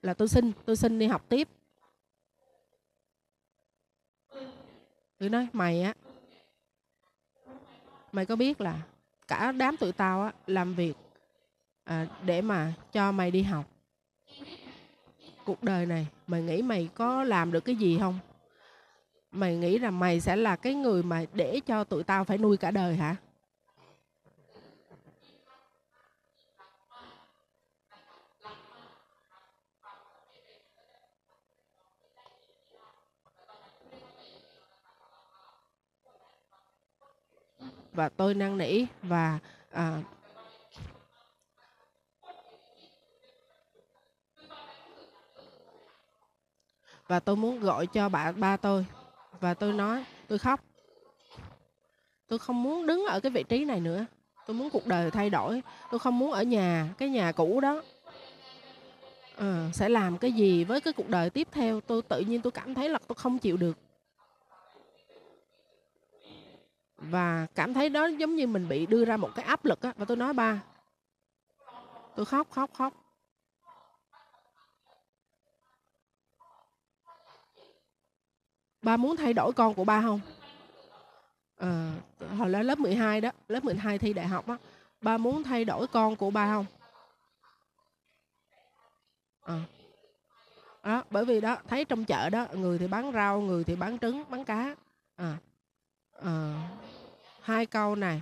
[0.03, 1.49] là tôi xin tôi xin đi học tiếp.
[5.19, 5.95] Tôi nói mày á
[8.13, 8.81] mày có biết là
[9.29, 10.95] cả đám tụi tao á làm việc
[11.85, 13.65] à, để mà cho mày đi học?
[15.45, 18.19] Cuộc đời này mày nghĩ mày có làm được cái gì không?
[19.35, 22.57] Mày nghĩ rằng mày sẽ là cái người mà để cho tụi tao phải nuôi
[22.57, 23.17] cả đời hả?
[37.93, 39.39] Và tôi năn nỉ và
[39.71, 40.03] à,
[47.07, 48.87] và tôi muốn gọi cho bạn ba tôi
[49.45, 50.61] và tôi nói tôi khóc.
[52.29, 54.07] Tôi không muốn đứng ở cái vị trí này nữa.
[54.47, 55.63] Tôi muốn cuộc đời thay đổi.
[55.91, 57.83] Tôi không muốn ở nhà cái nhà cũ đó.
[59.37, 62.51] À, sẽ làm cái gì với cái cuộc đời tiếp theo tôi tự nhiên tôi
[62.51, 63.79] cảm thấy là tôi không chịu được.
[66.97, 69.93] Và cảm thấy đó giống như mình bị đưa ra một cái áp lực á.
[69.97, 70.63] Và tôi nói ba
[72.17, 73.04] tôi khóc khóc khóc.
[78.85, 80.21] Ba muốn thay đổi con của ba không
[81.57, 81.93] à,
[82.39, 84.57] hồi là lớp 12 đó lớp 12 thi đại học á
[85.01, 86.67] ba muốn thay đổi con của ba không
[89.43, 89.61] à.
[90.83, 93.99] đó bởi vì đó thấy trong chợ đó người thì bán rau người thì bán
[93.99, 94.75] trứng bán cá
[95.17, 95.37] à.
[96.23, 96.69] À.
[97.41, 98.21] hai câu này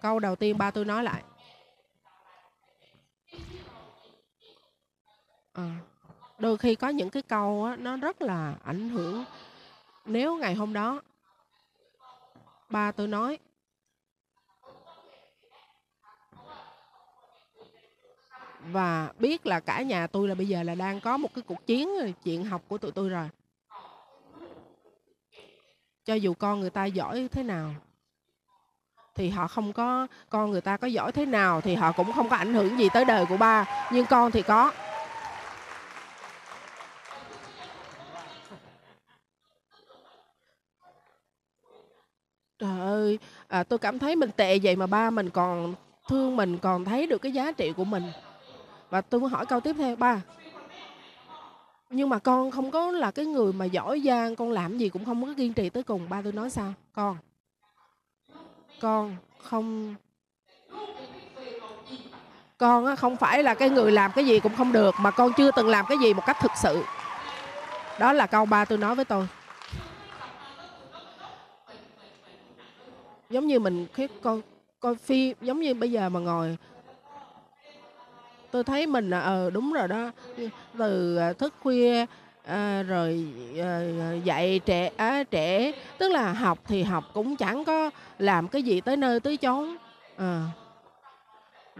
[0.00, 1.22] câu đầu tiên ba tôi nói lại
[5.56, 5.70] à,
[6.38, 9.24] đôi khi có những cái câu á, nó rất là ảnh hưởng.
[10.04, 11.02] Nếu ngày hôm đó
[12.68, 13.38] ba tôi nói
[18.60, 21.66] và biết là cả nhà tôi là bây giờ là đang có một cái cuộc
[21.66, 21.88] chiến
[22.24, 23.28] chuyện học của tụi tôi rồi.
[26.04, 27.74] Cho dù con người ta giỏi thế nào
[29.14, 32.28] thì họ không có con người ta có giỏi thế nào thì họ cũng không
[32.28, 34.72] có ảnh hưởng gì tới đời của ba nhưng con thì có
[42.58, 43.18] Trời ơi,
[43.56, 45.74] à, tôi cảm thấy mình tệ vậy mà ba mình còn
[46.08, 48.02] thương mình, còn thấy được cái giá trị của mình.
[48.90, 50.20] Và tôi muốn hỏi câu tiếp theo, ba
[51.90, 55.04] nhưng mà con không có là cái người mà giỏi giang, con làm gì cũng
[55.04, 56.08] không có kiên trì tới cùng.
[56.08, 56.72] Ba tôi nói sao?
[56.92, 57.16] Con,
[58.80, 59.94] con không
[62.58, 65.50] con không phải là cái người làm cái gì cũng không được mà con chưa
[65.56, 66.84] từng làm cái gì một cách thực sự
[67.98, 69.28] đó là câu ba tôi nói với tôi
[73.30, 74.40] giống như mình khi coi
[74.80, 76.56] coi phim giống như bây giờ mà ngồi.
[78.50, 80.10] Tôi thấy mình là ờ đúng rồi đó.
[80.78, 82.06] Từ ờ, thức khuya
[82.46, 83.26] à, rồi
[83.58, 88.48] ờ, à, dạy trẻ à, trẻ tức là học thì học cũng chẳng có làm
[88.48, 89.76] cái gì tới nơi tới chốn.
[90.16, 90.44] À.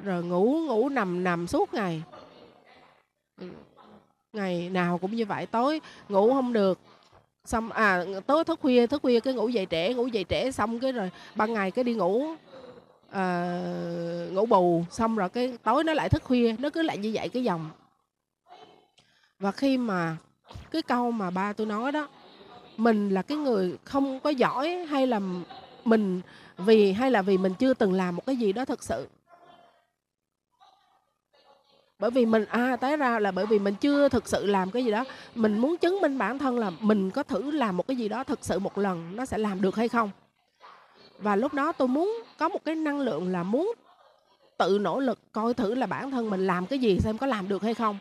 [0.05, 2.03] rồi ngủ ngủ nằm nằm suốt ngày.
[4.33, 6.79] Ngày nào cũng như vậy tối ngủ không được
[7.47, 10.79] xong à tối thức khuya thức khuya cái ngủ dậy trễ ngủ dậy trễ xong
[10.79, 12.27] cái rồi ban ngày cái đi ngủ
[13.11, 13.61] à,
[14.33, 14.85] ngủ bù.
[14.91, 17.71] Xong rồi cái tối nó lại thức khuya nó cứ lại như vậy cái dòng.
[19.39, 20.17] Và khi mà
[20.71, 22.09] cái câu mà ba tôi nói đó
[22.77, 25.21] mình là cái người không có giỏi hay là
[25.85, 26.21] mình
[26.59, 29.07] vì hay là vì mình chưa từng làm một cái gì đó thật sự
[31.99, 34.85] bởi vì mình à té ra là bởi vì mình chưa thực sự làm cái
[34.85, 35.05] gì đó.
[35.35, 38.25] Mình muốn chứng minh bản thân là mình có thử làm một cái gì đó
[38.25, 40.11] thực sự một lần nó sẽ làm được hay không.
[41.19, 43.73] Và lúc đó tôi muốn có một cái năng lượng là muốn
[44.57, 47.49] tự nỗ lực coi thử là bản thân mình làm cái gì xem có làm
[47.49, 47.99] được hay không.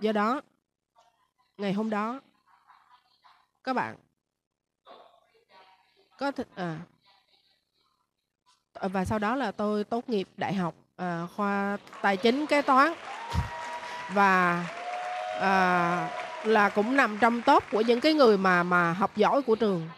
[0.00, 0.40] Do đó,
[1.56, 2.20] ngày hôm đó,
[3.64, 3.96] các bạn
[6.18, 6.78] có th- à
[8.82, 12.92] và sau đó là tôi tốt nghiệp đại học à, khoa tài chính kế toán.
[14.08, 14.64] Và
[15.40, 16.10] à,
[16.44, 19.88] là cũng nằm trong top của những cái người mà mà học giỏi của trường.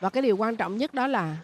[0.00, 1.36] Và cái điều quan trọng nhất đó là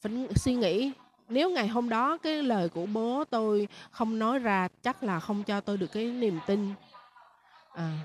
[0.00, 0.92] phải suy nghĩ.
[1.28, 5.44] Nếu ngày hôm đó cái lời của bố tôi không nói ra chắc là không
[5.44, 6.74] cho tôi được cái niềm tin.
[7.74, 7.98] À.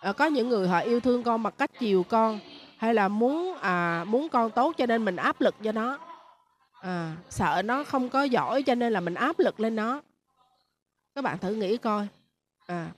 [0.00, 2.40] À, có những người họ yêu thương con bằng cách chiều con
[2.84, 5.98] hay là muốn à muốn con tốt cho nên mình áp lực cho nó?
[6.80, 10.00] À, sợ nó không có giỏi cho nên là mình áp lực lên nó.
[11.14, 12.06] Các bạn thử nghĩ coi.
[12.66, 12.90] À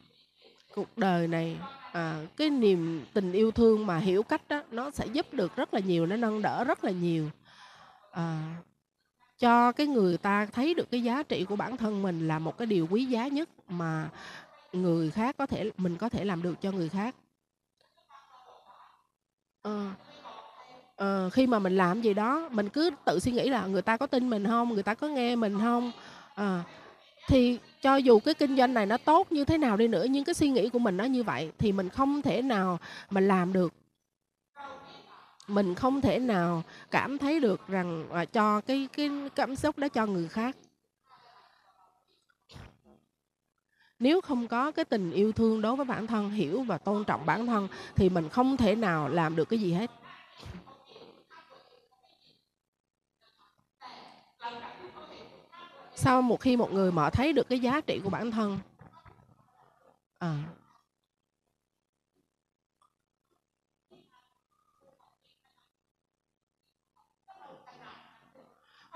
[0.75, 1.57] cuộc đời này
[1.93, 5.75] à, cái niềm tình yêu thương mà hiểu cách đó nó sẽ giúp được rất
[5.75, 7.31] là nhiều nó nâng đỡ rất là nhiều.
[8.13, 8.55] À,
[9.39, 12.59] cho cái người ta thấy được cái giá trị của bản thân mình là một
[12.59, 14.09] cái điều quý giá nhất mà
[14.73, 17.15] người khác có thể mình có thể làm được cho người khác
[19.67, 19.87] ờ,
[20.97, 23.97] ờ, khi mà mình làm gì đó mình cứ tự suy nghĩ là người ta
[23.97, 25.93] có tin mình không người ta có nghe mình không?
[26.35, 26.63] À,
[27.29, 30.25] thì cho dù cái kinh doanh này nó tốt như thế nào đi nữa nhưng
[30.25, 32.79] cái suy nghĩ của mình nó như vậy thì mình không thể nào
[33.11, 33.73] mà làm được.
[35.49, 39.89] Mình không thể nào cảm thấy được rằng à, cho cái cái cảm xúc đó
[39.89, 40.57] cho người khác.
[43.99, 47.27] Nếu không có cái tình yêu thương đối với bản thân hiểu và tôn trọng
[47.27, 49.91] bản thân thì mình không thể nào làm được cái gì hết.
[55.95, 58.59] Sau một khi một người mở thấy được cái giá trị của bản thân
[60.19, 60.43] à,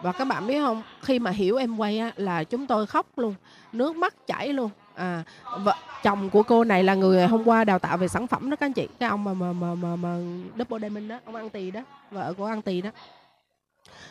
[0.03, 3.19] và các bạn biết không khi mà hiểu em quay á là chúng tôi khóc
[3.19, 3.35] luôn
[3.73, 5.25] nước mắt chảy luôn à
[5.65, 8.57] vợ chồng của cô này là người hôm qua đào tạo về sản phẩm đó
[8.57, 8.89] các anh chị.
[8.99, 10.19] Cái ông mà mà mà mà, mà
[10.59, 12.91] double diamond đó ông ăn tì đó vợ của ăn tì đó.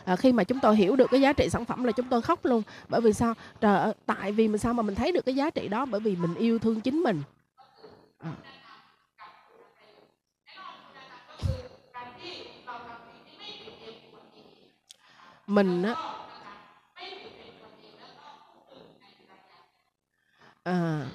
[0.06, 2.21] À, khi mà chúng tôi hiểu được cái giá trị sản phẩm là chúng tôi
[2.21, 2.62] khóc luôn.
[2.88, 3.34] Bởi vì sao?
[3.62, 5.86] Trời tại vì mình sao mà mình thấy được cái giá trị đó?
[5.86, 7.23] Bởi vì mình yêu thương chính mình.
[8.19, 8.32] À.
[15.47, 16.18] mình á
[20.63, 21.06] à,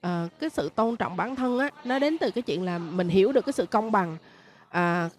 [0.00, 3.08] à, cái sự tôn trọng bản thân á nó đến từ cái chuyện là mình
[3.08, 4.16] hiểu được cái sự công bằng.
[4.68, 5.10] À,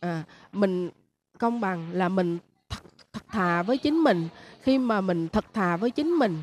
[0.00, 0.90] à, mình
[1.38, 4.28] công bằng là mình thật, thật thà với chính mình.
[4.62, 6.42] Khi mà mình thật thà với chính mình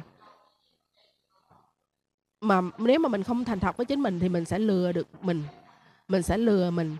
[2.42, 5.08] mà nếu mà mình không thành thật với chính mình thì mình sẽ lừa được
[5.24, 5.44] mình
[6.08, 6.97] mình sẽ lừa mình.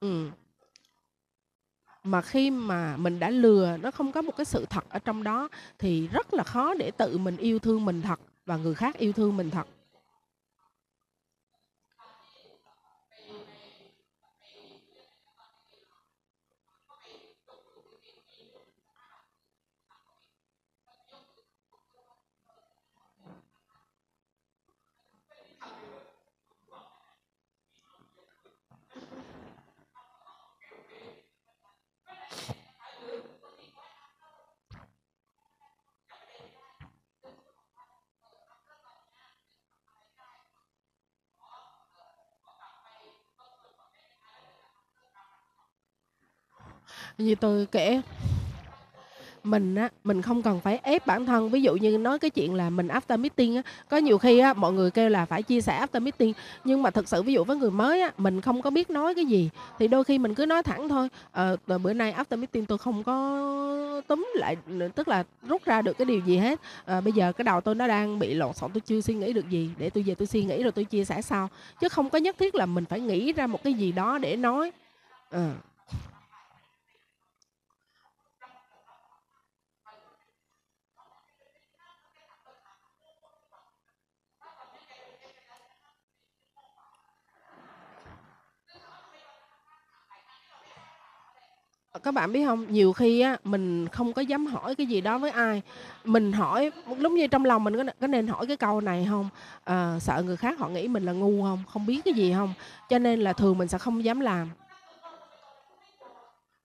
[0.00, 0.30] Ừ
[2.10, 5.22] mà khi mà mình đã lừa, nó không có một cái sự thật ở trong
[5.22, 5.48] đó,
[5.78, 9.12] thì rất là khó để tự mình yêu thương mình thật và người khác yêu
[9.12, 9.66] thương mình thật.
[47.18, 48.00] Như tôi kể
[49.44, 51.50] mình á mình không cần phải ép bản thân.
[51.50, 54.52] Ví dụ như nói cái chuyện là mình after meeting á có nhiều khi á
[54.52, 56.32] mọi người kêu là phải chia sẻ after meeting.
[56.64, 59.14] Nhưng mà thực sự ví dụ với người mới á mình không có biết nói
[59.14, 59.50] cái gì.
[59.78, 61.08] Thì đôi khi mình cứ nói thẳng thôi.
[61.32, 64.56] Ờ, bữa nay after meeting tôi không có túm lại
[64.94, 66.60] tức là rút ra được cái điều gì hết.
[66.84, 69.32] À, bây giờ cái đầu tôi nó đang bị lộn xộn tôi chưa suy nghĩ
[69.32, 69.70] được gì.
[69.78, 71.48] Để tôi về tôi suy nghĩ rồi tôi chia sẻ sau.
[71.80, 74.36] Chứ không có nhất thiết là mình phải nghĩ ra một cái gì đó để
[74.36, 74.72] nói.
[75.30, 75.54] À.
[91.98, 92.72] các bạn biết không?
[92.72, 95.62] Nhiều khi á mình không có dám hỏi cái gì đó với ai.
[96.04, 99.28] Mình hỏi lúc như trong lòng mình có, có nên hỏi cái câu này không?
[99.64, 101.62] À, sợ người khác họ nghĩ mình là ngu không?
[101.72, 102.54] Không biết cái gì không?
[102.88, 104.50] Cho nên là thường mình sẽ không dám làm.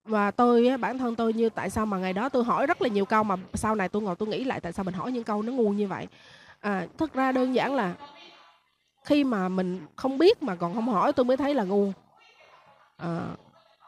[0.06, 2.82] Và tôi á, bản thân tôi như tại sao mà ngày đó tôi hỏi rất
[2.82, 5.12] là nhiều câu mà sau này tôi ngồi tôi nghĩ lại tại sao mình hỏi
[5.12, 6.08] những câu nó ngu như vậy.
[6.60, 7.94] À, thật ra đơn giản là
[9.04, 11.92] khi mà mình không biết mà còn không hỏi tôi mới thấy là ngu.
[12.98, 13.20] À,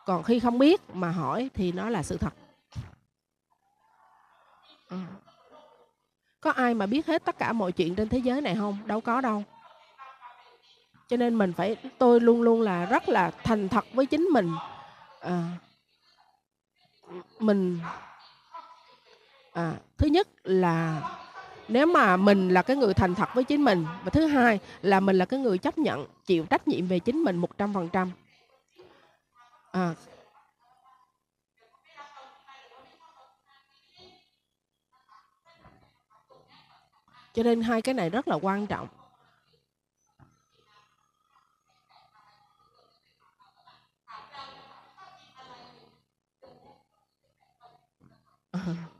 [0.06, 2.34] còn khi không biết mà hỏi thì nó là sự thật.
[4.90, 5.08] À.
[6.42, 8.78] có ai mà biết hết tất cả mọi chuyện trên thế giới này không?
[8.86, 9.44] Đâu có đâu.
[11.08, 14.52] Cho nên mình phải tôi luôn luôn là rất là thành thật với chính mình.
[15.20, 15.44] À,
[17.40, 17.80] mình
[19.54, 21.02] à, thứ nhất là
[21.68, 25.00] nếu mà mình là cái người thành thật với chính mình và thứ hai là
[25.00, 27.90] mình là cái người chấp nhận chịu trách nhiệm về chính mình một trăm phần
[27.90, 28.12] trăm
[29.76, 29.96] à.
[37.34, 38.88] cho nên hai cái này rất là quan trọng
[48.58, 48.95] uh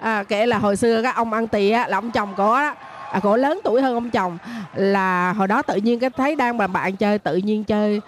[0.00, 2.74] à, kể là hồi xưa các ông ăn tì á là ông chồng cổ á
[3.10, 4.38] à, cổ lớn tuổi hơn ông chồng
[4.74, 8.00] là hồi đó tự nhiên cái thấy đang mà bạn chơi tự nhiên chơi.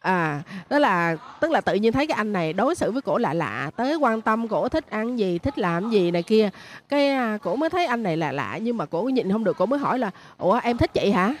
[0.00, 3.18] À đó là tức là tự nhiên thấy cái anh này đối xử với cổ
[3.18, 6.50] lạ lạ tới quan tâm cổ thích ăn gì thích làm gì này kia.
[6.88, 9.56] Cái à, cổ mới thấy anh này lạ lạ nhưng mà cổ nhịn không được
[9.58, 11.34] cổ mới hỏi là ủa em thích chị hả?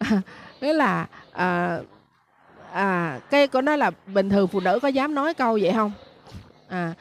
[0.60, 1.78] Nghĩa là à,
[2.72, 5.92] à cái cổ nói là bình thường phụ nữ có dám nói câu vậy không?
[6.68, 6.94] À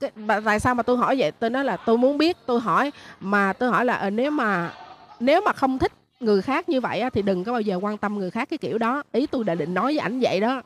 [0.00, 0.10] cái,
[0.44, 1.32] tại sao mà tôi hỏi vậy?
[1.32, 4.72] Tôi nói là tôi muốn biết tôi hỏi mà tôi hỏi là à, nếu mà
[5.20, 7.98] nếu mà không thích người khác như vậy á, thì đừng có bao giờ quan
[7.98, 9.02] tâm người khác cái kiểu đó.
[9.12, 10.62] Ý tôi đã định nói với ảnh vậy đó.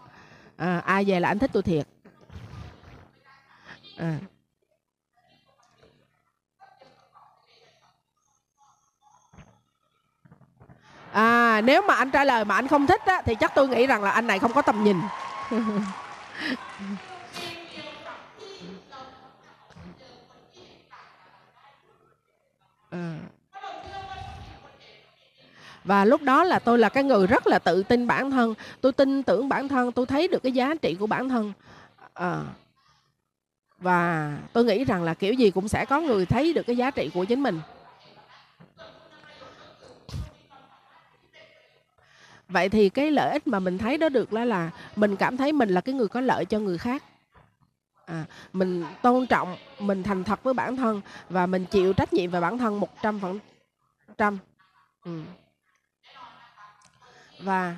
[0.57, 1.87] À, ai về là anh thích tôi thiệt.
[3.97, 4.19] À.
[11.13, 13.87] à nếu mà anh trả lời mà anh không thích á, thì chắc tôi nghĩ
[13.87, 15.01] rằng là anh này không có tầm nhìn.
[22.95, 23.19] à.
[25.85, 28.93] và lúc đó là tôi là cái người rất là tự tin bản thân tôi
[28.93, 31.53] tin tưởng bản thân, tôi thấy được cái giá trị của bản thân
[32.15, 32.43] à.
[33.79, 36.91] và tôi nghĩ rằng là kiểu gì cũng sẽ có người thấy được cái giá
[36.91, 37.61] trị của chính mình
[42.49, 45.53] vậy thì cái lợi ích mà mình thấy đó được là là mình cảm thấy
[45.53, 47.03] mình là cái người có lợi cho người khác
[48.07, 52.31] à, mình tôn trọng mình thành thật với bản thân và mình chịu trách nhiệm
[52.31, 53.39] về bản thân một trăm phần
[54.19, 54.39] trăm.
[55.05, 55.21] Ừ.
[57.39, 57.77] Và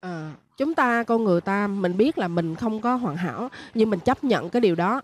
[0.00, 3.90] à, chúng ta con người ta mình biết là mình không có hoàn hảo nhưng
[3.90, 5.02] mình chấp nhận cái điều đó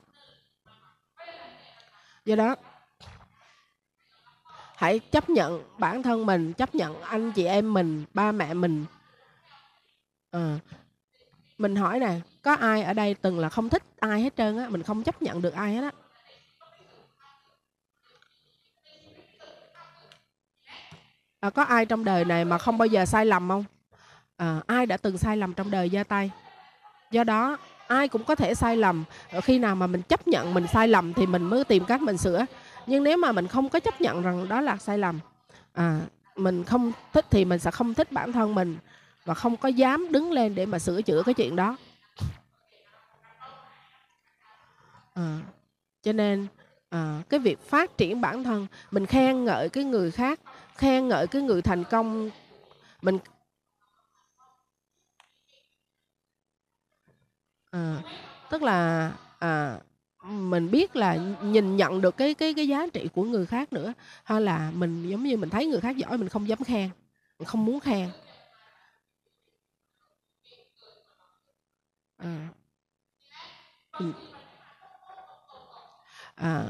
[2.24, 2.56] do đó
[4.76, 8.84] hãy chấp nhận bản thân mình chấp nhận anh chị em mình ba mẹ mình.
[10.30, 10.58] À,
[11.58, 14.68] mình hỏi nè có ai ở đây từng là không thích ai hết trơn á
[14.68, 15.90] mình không chấp nhận được ai hết á.
[21.40, 23.64] À, có ai trong đời này mà không bao giờ sai lầm không?
[24.36, 26.30] À, ai đã từng sai lầm trong đời giơ tay?
[27.10, 27.58] Do đó
[27.88, 29.04] ai cũng có thể sai lầm.
[29.32, 32.02] Ờ, khi nào mà mình chấp nhận mình sai lầm thì mình mới tìm cách
[32.02, 32.46] mình sửa.
[32.86, 35.20] Nhưng nếu mà mình không có chấp nhận rằng đó là sai lầm
[35.72, 36.00] à,
[36.36, 38.76] mình không thích thì mình sẽ không thích bản thân mình
[39.24, 41.76] và không có dám đứng lên để mà sửa chữa cái chuyện đó.
[45.14, 45.38] À,
[46.02, 46.46] cho nên
[46.90, 50.40] à, cái việc phát triển bản thân mình khen ngợi cái người khác
[50.76, 52.30] khen ngợi cái người thành công
[53.02, 53.18] mình
[57.72, 58.02] à,
[58.50, 59.78] tức là à,
[60.24, 63.92] mình biết là nhìn nhận được cái cái cái giá trị của người khác nữa
[64.24, 66.90] hay là mình giống như mình thấy người khác giỏi mình không dám khen
[67.38, 68.10] mình không muốn khen.
[72.18, 72.48] À.
[76.34, 76.64] à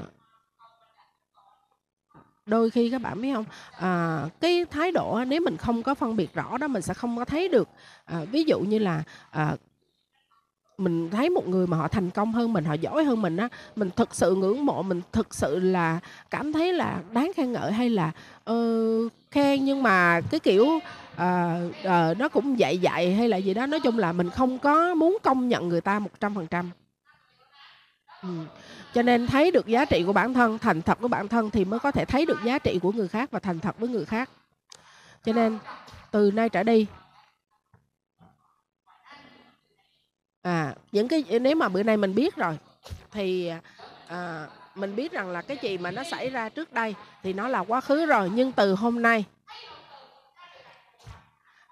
[2.47, 3.45] đôi khi các bạn biết không?
[3.79, 7.17] À, cái thái độ nếu mình không có phân biệt rõ đó mình sẽ không
[7.17, 7.69] có thấy được.
[8.05, 9.57] À, ví dụ như là à,
[10.85, 13.49] mình thấy một người mà họ thành công hơn mình họ giỏi hơn mình á
[13.77, 15.99] mình thực sự ngưỡng mộ mình thực sự là
[16.31, 18.13] cảm thấy là đáng khen ngợi hay là
[18.51, 19.65] uh, khen.
[19.65, 20.81] Nhưng mà cái kiểu uh,
[21.81, 24.95] uh, nó cũng dạy dạy hay là gì đó nói chung là mình không có
[24.95, 26.71] muốn công nhận người ta một trăm phần trăm.
[28.95, 31.65] Cho nên thấy được giá trị của bản thân thành thật với bản thân thì
[31.65, 34.05] mới có thể thấy được giá trị của người khác và thành thật với người
[34.05, 34.31] khác.
[35.25, 35.59] Cho nên
[36.11, 36.87] từ nay trở đi
[40.43, 42.59] à những cái ờ, nếu mà bữa nay mình biết rồi
[43.11, 43.51] thì
[44.09, 47.49] à, mình biết rằng là cái gì mà nó xảy ra trước đây thì nó
[47.49, 49.25] là quá khứ rồi nhưng từ hôm nay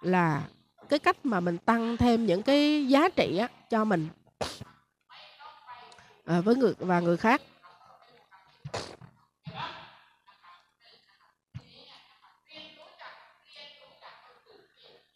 [0.00, 0.42] là
[0.88, 4.08] cái cách mà mình tăng thêm những cái giá trị á, cho mình
[6.24, 7.42] à, với người và người khác.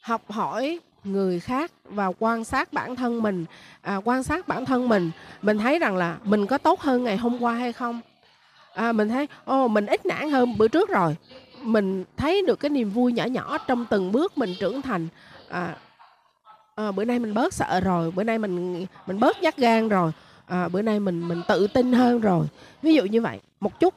[0.00, 3.44] Học hỏi người khác và quan sát bản thân mình
[3.82, 5.10] à, quan sát bản thân mình
[5.42, 8.00] mình thấy rằng là mình có tốt hơn ngày hôm qua hay không?
[8.74, 11.16] À, mình thấy ô mình ít nản hơn bữa trước rồi.
[11.62, 15.08] Mình thấy được cái niềm vui nhỏ nhỏ trong từng bước mình trưởng thành.
[15.48, 15.76] À,
[16.74, 20.12] à, bữa nay mình bớt sợ rồi bữa nay mình mình bớt nhát gan rồi.
[20.46, 22.46] À, bữa nay mình mình tự tin hơn rồi.
[22.82, 23.94] Ví dụ như vậy một chút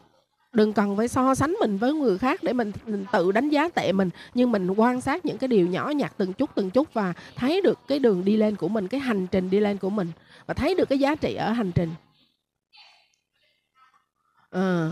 [0.57, 3.69] đừng cần phải so sánh mình với người khác để mình, mình tự đánh giá
[3.69, 6.93] tệ mình nhưng mình quan sát những cái điều nhỏ nhặt từng chút từng chút
[6.93, 9.89] và thấy được cái đường đi lên của mình cái hành trình đi lên của
[9.89, 10.11] mình
[10.45, 11.89] và thấy được cái giá trị ở hành trình
[14.51, 14.89] à.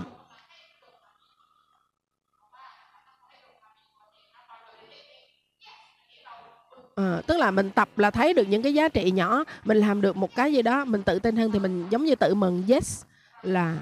[6.96, 10.02] À, tức là mình tập là thấy được những cái giá trị nhỏ mình làm
[10.02, 12.64] được một cái gì đó mình tự tin hơn thì mình giống như tự mừng
[12.70, 13.04] yes
[13.42, 13.78] là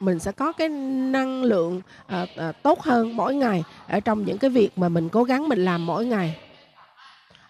[0.00, 4.38] mình sẽ có cái năng lượng à, à, tốt hơn mỗi ngày ở trong những
[4.38, 6.36] cái việc mà mình cố gắng mình làm mỗi ngày.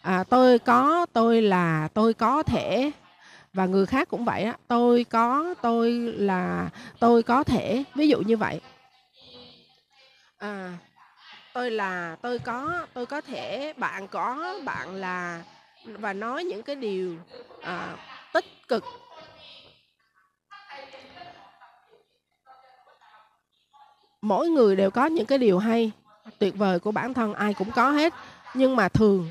[0.02, 2.90] À, tôi có tôi là tôi có thể
[3.52, 8.20] và người khác cũng vậy á tôi có tôi là tôi có thể ví dụ
[8.20, 8.60] như vậy.
[10.38, 10.72] À,
[11.52, 15.42] tôi là tôi có tôi có thể bạn có bạn là
[15.84, 17.16] và nói những cái điều
[17.62, 17.96] à,
[18.32, 18.84] tích cực.
[24.22, 25.92] Mỗi người đều có những cái điều hay.
[26.38, 28.14] Tuyệt vời của bản thân ai cũng có hết,
[28.54, 29.30] nhưng mà thường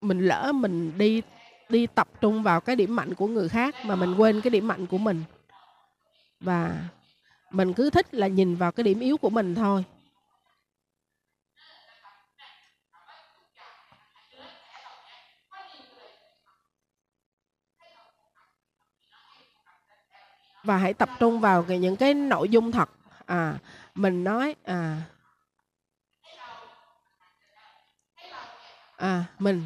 [0.00, 1.22] mình lỡ mình đi
[1.68, 4.68] đi tập trung vào cái điểm mạnh của người khác mà mình quên cái điểm
[4.68, 5.22] mạnh của mình.
[6.40, 6.88] Và
[7.50, 9.84] mình cứ thích là nhìn vào cái điểm yếu của mình thôi.
[20.68, 22.90] Và hãy tập trung vào cái những cái nội dung thật.
[23.26, 23.58] À
[23.94, 25.02] mình nói à.
[28.96, 29.64] À mình.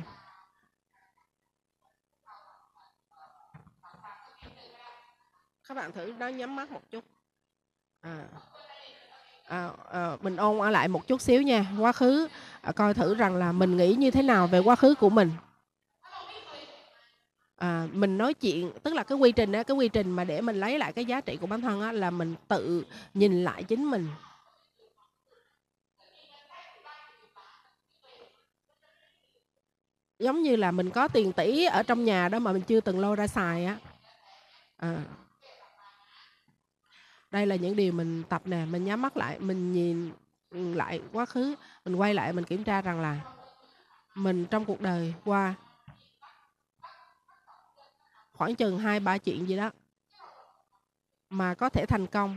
[5.68, 7.04] Các bạn thử đó nhắm mắt một chút.
[8.00, 8.24] À,
[9.48, 11.66] à, à mình ôn lại một chút xíu nha.
[11.78, 12.28] Quá khứ.
[12.60, 15.30] À, coi thử rằng là mình nghĩ như thế nào về quá khứ của mình
[17.62, 20.40] à, mình nói chuyện tức là cái quy trình á cái quy trình mà để
[20.40, 22.84] mình lấy lại cái giá trị của bản thân á là mình tự
[23.14, 24.08] nhìn lại chính mình
[30.18, 33.00] giống như là mình có tiền tỷ ở trong nhà đó mà mình chưa từng
[33.00, 33.76] lôi ra xài á
[34.76, 35.04] à.
[37.30, 40.12] đây là những điều mình tập nè mình nhắm mắt lại mình nhìn
[40.74, 41.54] lại quá khứ
[41.84, 43.20] mình quay lại mình kiểm tra rằng là
[44.14, 45.54] mình trong cuộc đời qua
[48.42, 49.70] khoảng chừng hai ba chuyện gì đó
[51.30, 52.36] mà có thể thành công.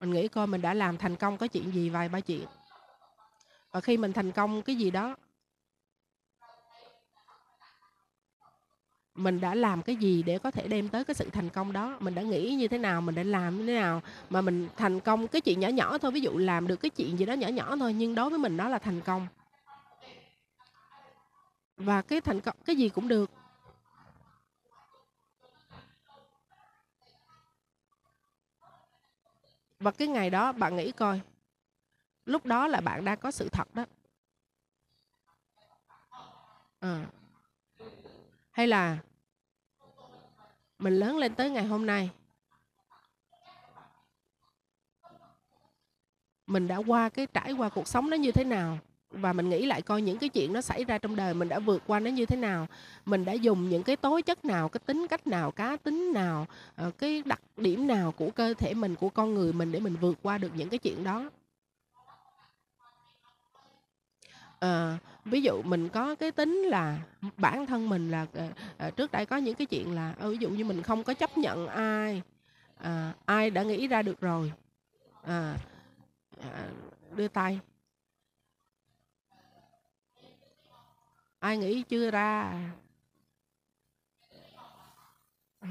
[0.00, 2.46] Mình nghĩ coi mình đã làm thành công có chuyện gì vài ba chuyện.
[3.72, 5.16] Và khi mình thành công cái gì đó,
[9.14, 11.96] mình đã làm cái gì để có thể đem tới cái sự thành công đó?
[12.00, 15.00] Mình đã nghĩ như thế nào, mình đã làm như thế nào mà mình thành
[15.00, 16.10] công cái chuyện nhỏ nhỏ thôi?
[16.10, 18.56] Ví dụ làm được cái chuyện gì đó nhỏ nhỏ thôi, nhưng đối với mình
[18.56, 19.26] đó là thành công.
[21.76, 23.30] Và cái thành công, cái gì cũng được.
[29.84, 31.20] Và cái ngày đó bạn nghĩ coi,
[32.24, 33.84] lúc đó là bạn đang có sự thật đó
[36.80, 37.06] à.
[38.50, 38.98] hay là
[40.78, 42.10] mình lớn lên tới ngày hôm nay,
[46.46, 48.78] mình đã qua cái trải qua cuộc sống nó như thế nào
[49.20, 51.58] và mình nghĩ lại coi những cái chuyện nó xảy ra trong đời mình đã
[51.58, 52.66] vượt qua nó như thế nào.
[53.06, 56.46] Mình đã dùng những cái tố chất nào cái tính cách nào cá tính nào
[56.76, 59.96] ờ, cái đặc điểm nào của cơ thể mình của con người mình để mình
[60.00, 61.30] vượt qua được những cái chuyện đó?
[64.60, 66.98] À, ví dụ mình có cái tính là
[67.36, 68.26] bản thân mình là
[68.78, 71.38] à, trước đây có những cái chuyện là ví dụ như mình không có chấp
[71.38, 72.22] nhận ai
[72.76, 74.52] à, ai đã nghĩ ra được rồi
[75.22, 75.56] à,
[76.40, 76.66] à,
[77.16, 77.60] đưa tay.
[81.44, 82.52] Ai nghĩ chưa ra?
[85.60, 85.68] À.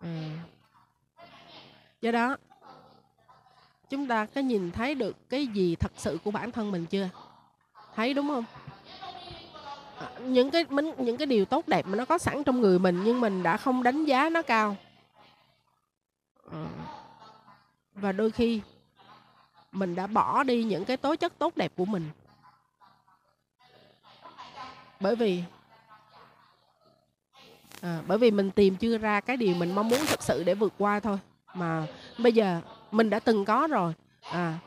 [0.00, 0.10] à.
[2.00, 2.36] Do đó
[3.88, 7.08] chúng ta có nhìn thấy được cái gì thật sự của bản thân mình chưa?
[7.94, 8.44] Thấy đúng không?
[9.98, 10.64] À, những cái
[10.98, 13.56] những cái điều tốt đẹp mà nó có sẵn trong người mình nhưng mình đã
[13.56, 14.76] không đánh giá nó cao.
[16.52, 16.66] À.
[17.94, 18.60] và đôi khi
[19.72, 22.10] mình đã bỏ đi những cái tố chất tốt đẹp của mình
[25.00, 25.42] bởi vì
[27.82, 30.54] à, bởi vì mình tìm chưa ra cái điều mình mong muốn thực sự để
[30.54, 31.18] vượt qua thôi.
[31.54, 31.86] Mà
[32.18, 33.92] bây giờ mình đã từng có rồi
[34.30, 34.58] à.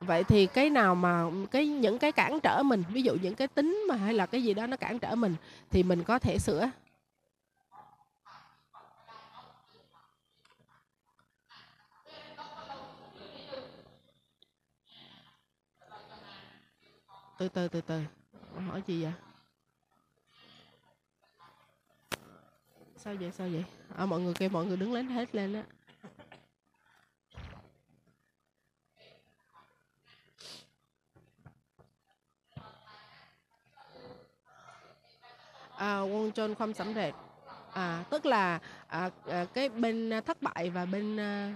[0.00, 3.48] Vậy thì cái nào mà cái những cái cản trở mình ví dụ những cái
[3.48, 5.34] tính mà hay là cái gì đó nó cản trở mình
[5.70, 6.70] thì mình có thể sửa.
[17.38, 18.02] Từ từ từ từ.
[18.66, 19.12] Hỏi gì vậy?
[22.96, 23.64] Sao vậy sao vậy?
[23.96, 25.64] À, mọi người kêu mọi người đứng lên hết lên á.
[35.76, 37.14] À, quân trôn không sẵn rệt.
[37.72, 41.54] À tức là à, à, cái bên à, thất bại và bên à,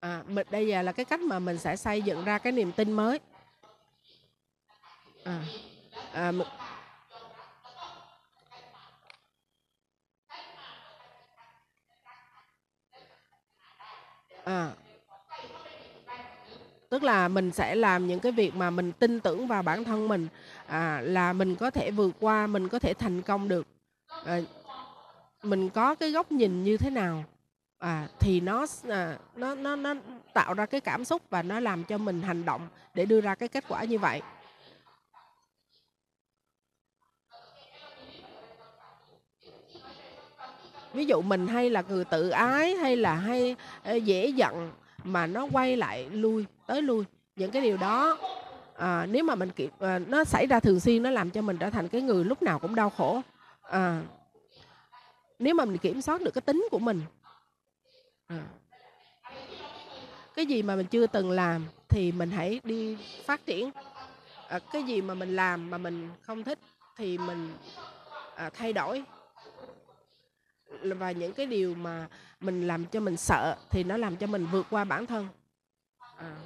[0.00, 2.72] À, mình đây giờ là cái cách mà mình sẽ xây dựng ra cái niềm
[2.72, 3.20] tin mới.
[5.24, 5.44] À,
[6.12, 6.46] à, mình...
[14.44, 14.70] à,
[16.88, 20.08] tức là mình sẽ làm những cái việc mà mình tin tưởng vào bản thân
[20.08, 20.28] mình
[20.66, 23.66] à, là mình có thể vượt qua mình có thể thành công được
[24.24, 24.40] à,
[25.42, 27.24] mình có cái góc nhìn như thế nào
[27.78, 29.94] à, thì nó à, nó nó nó
[30.34, 33.34] tạo ra cái cảm xúc và nó làm cho mình hành động để đưa ra
[33.34, 34.22] cái kết quả như vậy.
[40.92, 44.70] Ví dụ mình hay là người tự ái hay là hay ờ, dễ giận
[45.04, 47.04] mà nó quay lại lui tới lui
[47.36, 48.18] những cái điều đó
[48.76, 51.42] à, nếu mà mình kịp à, ờ, nó xảy ra thường xuyên nó làm cho
[51.42, 53.22] mình trở thành cái người lúc nào cũng đau khổ
[53.62, 54.02] à,
[55.38, 57.02] nếu mà mình kiểm soát được cái tính của mình
[58.28, 58.44] à.
[60.34, 63.70] cái gì mà mình chưa từng làm thì mình hãy đi phát triển.
[64.48, 66.58] À, cái gì mà mình làm mà mình không thích
[66.96, 67.54] thì mình
[68.36, 69.04] à, thay đổi.
[70.82, 72.08] Và những cái điều mà
[72.40, 75.28] mình làm cho mình sợ thì nó làm cho mình vượt qua bản thân.
[76.16, 76.36] À.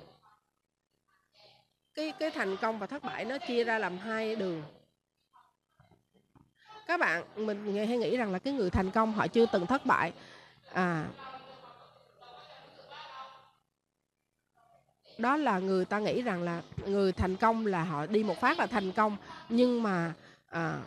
[1.95, 4.63] cái cái thành công và thất bại nó chia ra làm hai đường.
[6.87, 9.87] Các bạn mình hay nghĩ rằng là cái người thành công họ chưa từng thất
[9.87, 10.13] bại.
[10.73, 11.07] À
[15.23, 18.59] đó là người ta nghĩ rằng là người thành công là họ đi một phát
[18.59, 19.17] là thành công.
[19.49, 20.15] Nhưng mà
[20.51, 20.83] à,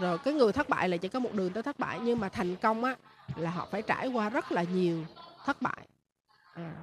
[0.00, 1.98] rồi cái người thất bại là chỉ có một đường tới thất bại.
[2.02, 2.96] Nhưng mà thành công á
[3.36, 5.04] là họ phải trải qua rất là nhiều
[5.44, 5.86] thất bại.
[6.54, 6.74] À.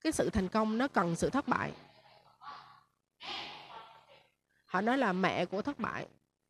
[0.00, 1.72] cái sự thành công nó cần sự thất bại.
[4.66, 6.06] Họ nói là mẹ của thất bại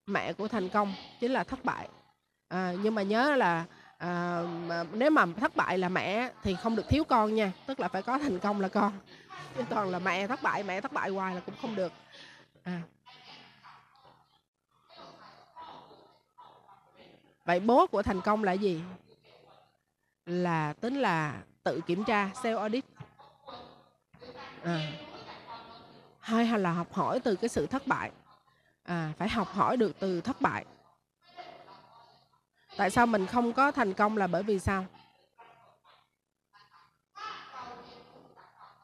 [0.07, 1.89] mẹ của thành công chính là thất bại.
[2.49, 3.65] À, nhưng mà nhớ là
[3.99, 7.81] à, mà nếu mà thất bại là mẹ thì không được thiếu con nha tức
[7.81, 8.93] là phải có thành công là con.
[9.57, 11.93] Chứ toàn là mẹ thất bại mẹ thất bại hoài là cũng không được.
[12.63, 12.83] À.
[17.45, 18.83] vậy bố của thành công là gì?
[20.27, 22.85] Là tính là tự kiểm tra self audit.
[24.63, 24.93] À.
[26.21, 28.11] hay là học hỏi từ cái sự thất bại.
[28.85, 30.65] À, phải học hỏi được từ thất bại
[32.77, 34.87] tại sao mình không có thành công là bởi vì sao?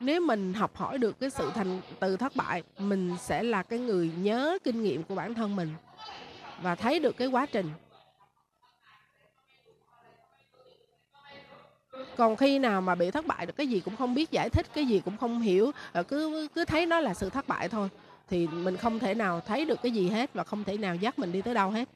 [0.01, 3.78] Nếu mình học hỏi được cái sự thành, từ thất bại, mình sẽ là cái
[3.78, 5.74] người nhớ kinh nghiệm của bản thân mình
[6.62, 7.70] và thấy được cái quá trình.
[12.16, 14.66] Còn khi nào mà bị thất bại được, cái gì cũng không biết giải thích,
[14.74, 17.88] cái gì cũng không hiểu ờ, cứ cứ thấy nó là sự thất bại thôi,
[18.28, 21.18] thì mình không thể nào thấy được cái gì hết và không thể nào dắt
[21.18, 21.88] mình đi tới đâu hết.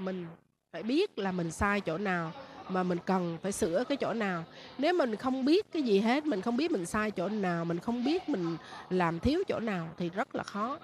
[0.00, 0.26] Mình
[0.72, 2.32] phải biết là mình sai chỗ nào
[2.68, 4.44] mà mình cần phải sửa cái chỗ nào.
[4.78, 7.78] Nếu mình không biết cái gì hết mình không biết mình sai chỗ nào mình
[7.78, 8.56] không biết mình
[8.90, 10.78] làm thiếu chỗ nào thì rất là khó.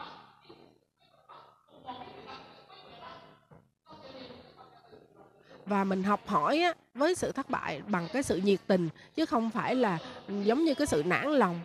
[5.67, 9.27] Và mình học hỏi á, với sự thất bại bằng cái sự nhiệt tình chứ
[9.27, 9.99] không phải là
[10.29, 11.61] ừ, giống như cái sự nản lòng.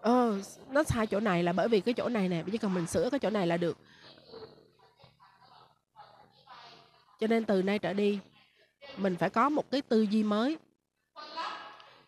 [0.00, 2.86] Ờ nó sai chỗ này là bởi vì cái chỗ này nè chỉ cần mình
[2.86, 3.78] sửa cái chỗ này là được.
[7.18, 8.18] Cho nên từ nay trở đi,
[8.96, 10.58] mình phải có một cái tư duy mới.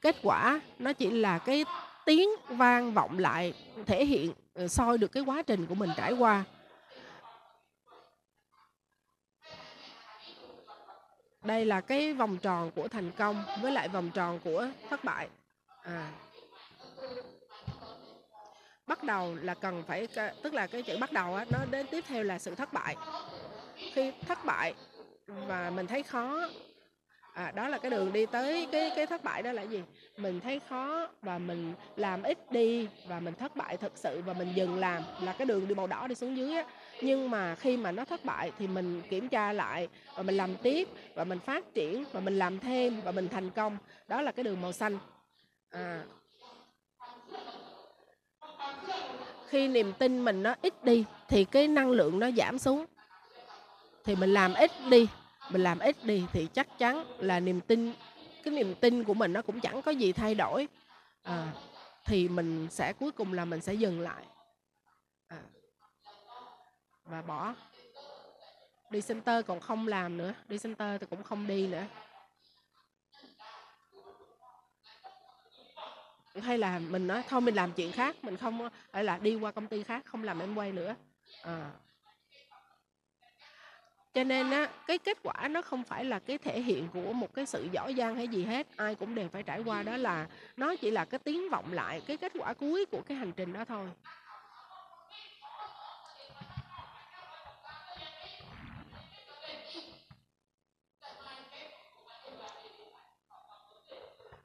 [0.01, 1.65] Kết quả nó chỉ là cái
[2.07, 3.55] tiếng vang vọng lại,
[3.87, 6.45] thể hiện ờ, soi được cái quá trình của mình trải qua.
[11.45, 15.29] Đây là cái vòng tròn của thành công với lại vòng tròn của thất bại.
[15.83, 16.11] À.
[18.87, 20.09] Bắt đầu là cần phải,
[20.43, 22.97] tức là cái chữ bắt đầu á, nó đến tiếp theo là sự thất bại.
[23.77, 24.75] Khi thất bại
[25.47, 26.49] và mình thấy khó.
[27.35, 29.83] À, đó là cái đường đi tới cái cái thất bại đó là gì?
[30.17, 34.33] Mình thấy khó và mình làm ít đi và mình thất bại thực sự và
[34.33, 36.65] mình dừng làm là cái đường đi màu đỏ đi xuống dưới á.
[37.03, 40.57] Nhưng mà khi mà nó thất bại thì mình kiểm tra lại và mình làm
[40.57, 43.79] tiếp và mình phát triển và mình làm thêm và mình thành công.
[44.09, 44.99] Đó là cái đường màu xanh.
[45.71, 46.03] À.
[49.49, 52.87] khi niềm tin mình nó ít đi thì cái năng lượng nó giảm xuống.
[54.05, 55.09] Thì mình làm ít đi
[55.51, 57.93] mình làm ít đi thì chắc chắn là niềm tin
[58.43, 60.69] cái niềm tin của mình nó cũng chẳng có gì thay đổi.
[61.23, 61.53] À,
[62.05, 64.25] thì mình sẽ cuối cùng là mình sẽ dừng lại.
[65.29, 65.43] À,
[67.05, 67.55] và bỏ.
[68.91, 71.85] Đi center còn không làm nữa đi center thì cũng không đi nữa.
[76.43, 79.53] Hay là mình nói thôi mình làm chuyện khác mình không hay là đi qua
[79.53, 80.95] công ty khác không làm em quay nữa.
[81.43, 81.71] À,
[84.15, 87.35] cho nên á cái kết quả nó không phải là cái thể hiện của một
[87.35, 90.27] cái sự giỏi giang hay gì hết ai cũng đều phải trải qua đó là
[90.57, 93.53] nó chỉ là cái tiếng vọng lại cái kết quả cuối của cái hành trình
[93.53, 93.87] đó thôi.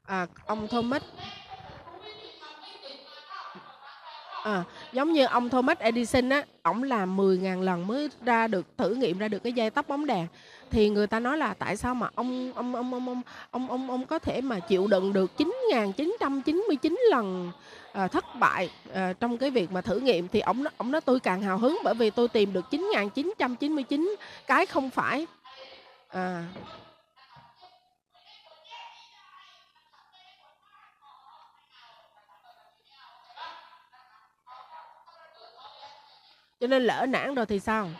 [0.06, 1.02] À, ông Thomas.
[4.42, 4.64] À,
[4.96, 9.18] giống như ông Thomas Edison á, ổng làm 10.000 lần mới ra được thử nghiệm
[9.18, 10.26] ra được cái dây tóc bóng đèn.
[10.70, 13.90] Thì người ta nói là tại sao mà ông ông ông ông ông ông ông,
[13.90, 17.50] ông có thể mà chịu đựng được 9.999 lần
[17.92, 21.20] à, thất bại à, trong cái việc mà thử nghiệm thì ông ông nói tôi
[21.20, 24.14] càng hào hứng bởi vì tôi tìm được 9.999
[24.46, 25.26] cái không phải.
[26.08, 26.44] À,
[36.60, 37.90] cho nên lỡ nản rồi thì sao?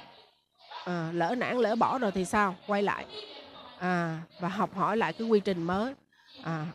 [0.84, 2.56] À, lỡ nản lỡ bỏ rồi thì sao?
[2.66, 3.06] Quay lại.
[3.78, 5.94] À, và học hỏi lại cái quy trình mới.
[6.42, 6.66] À.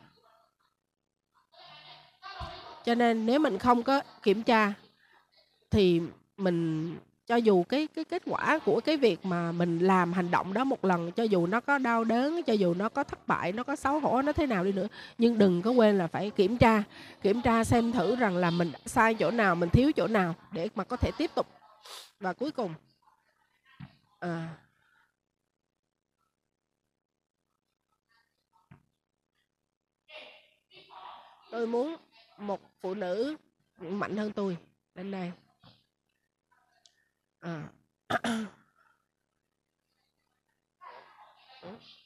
[2.85, 4.73] cho nên nếu mình không có kiểm tra
[5.71, 6.01] thì
[6.37, 10.53] mình cho dù cái cái kết quả của cái việc mà mình làm hành động
[10.53, 13.51] đó một lần cho dù nó có đau đớn cho dù nó có thất bại
[13.51, 16.29] nó có xấu hổ nó thế nào đi nữa nhưng đừng có quên là phải
[16.29, 16.83] kiểm tra.
[17.21, 20.69] Kiểm tra xem thử rằng là mình sai chỗ nào mình thiếu chỗ nào để
[20.75, 21.47] mà có thể tiếp tục
[22.21, 22.75] và cuối cùng
[24.19, 24.57] à,
[31.51, 31.95] tôi muốn
[32.37, 33.37] một phụ nữ
[33.79, 34.57] mạnh hơn tôi
[34.95, 35.31] đến đây
[37.39, 37.69] à.
[38.09, 38.45] Ờ.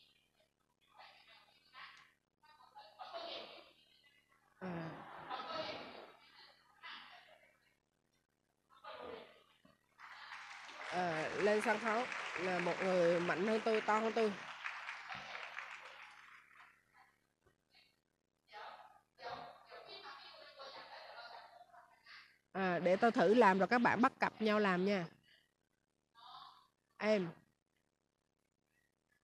[10.96, 12.04] Ờ, uh, lên sân khấu
[12.43, 14.32] là một người mạnh hơn tôi to hơn tôi.
[22.54, 25.06] À, để tôi thử làm rồi các bạn bắt cặp nhau làm nha.
[26.98, 27.28] Em.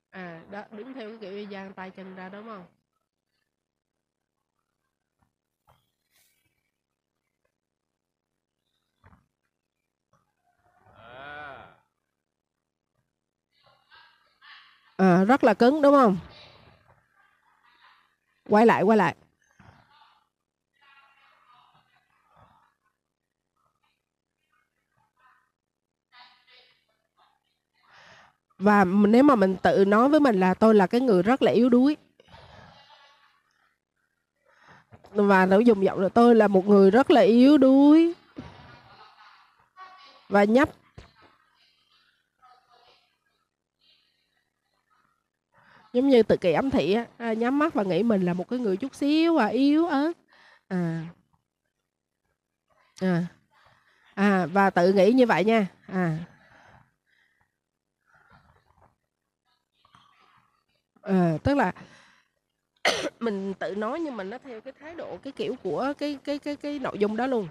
[0.10, 2.66] À đó đứng theo cái kiểu giang tay chân ra đúng không?
[15.02, 16.18] À, rất là cứng đúng không?
[18.50, 19.16] Quay lại quay lại.
[28.58, 31.52] Và nếu mà mình tự nói với mình là tôi là cái người rất là
[31.52, 31.98] yếu đuối.
[35.12, 38.14] Và nó dùng giọng là tôi là một người rất là yếu đuối.
[40.30, 40.70] Và nhấp
[45.94, 48.50] giống như tự kỷ ấm thị á à, nhắm mắt và nghĩ mình là một
[48.50, 50.12] cái người chút xíu và yếu ớt.
[50.68, 51.06] À.
[53.02, 53.26] À.
[54.16, 55.68] À và tự nghĩ như vậy nha.
[55.88, 56.18] À.
[61.04, 61.72] À tức là
[63.20, 66.40] mình tự nói nhưng mà nó theo cái thái độ cái kiểu của cái cái
[66.40, 67.48] cái cái nội dung đó luôn.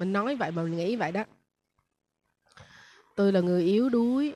[0.00, 1.24] Mình nói vậy mà mình nghĩ vậy đó.
[3.16, 4.34] Tôi là người yếu đuối.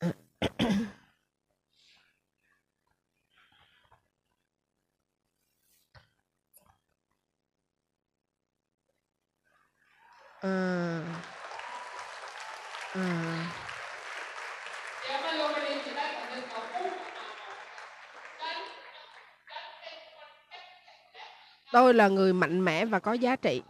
[10.42, 10.48] À,
[12.94, 13.68] à.
[21.72, 23.62] Tôi là người mạnh mẽ và có giá trị.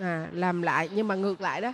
[0.00, 1.72] À, làm lại nhưng mà ngược lại đó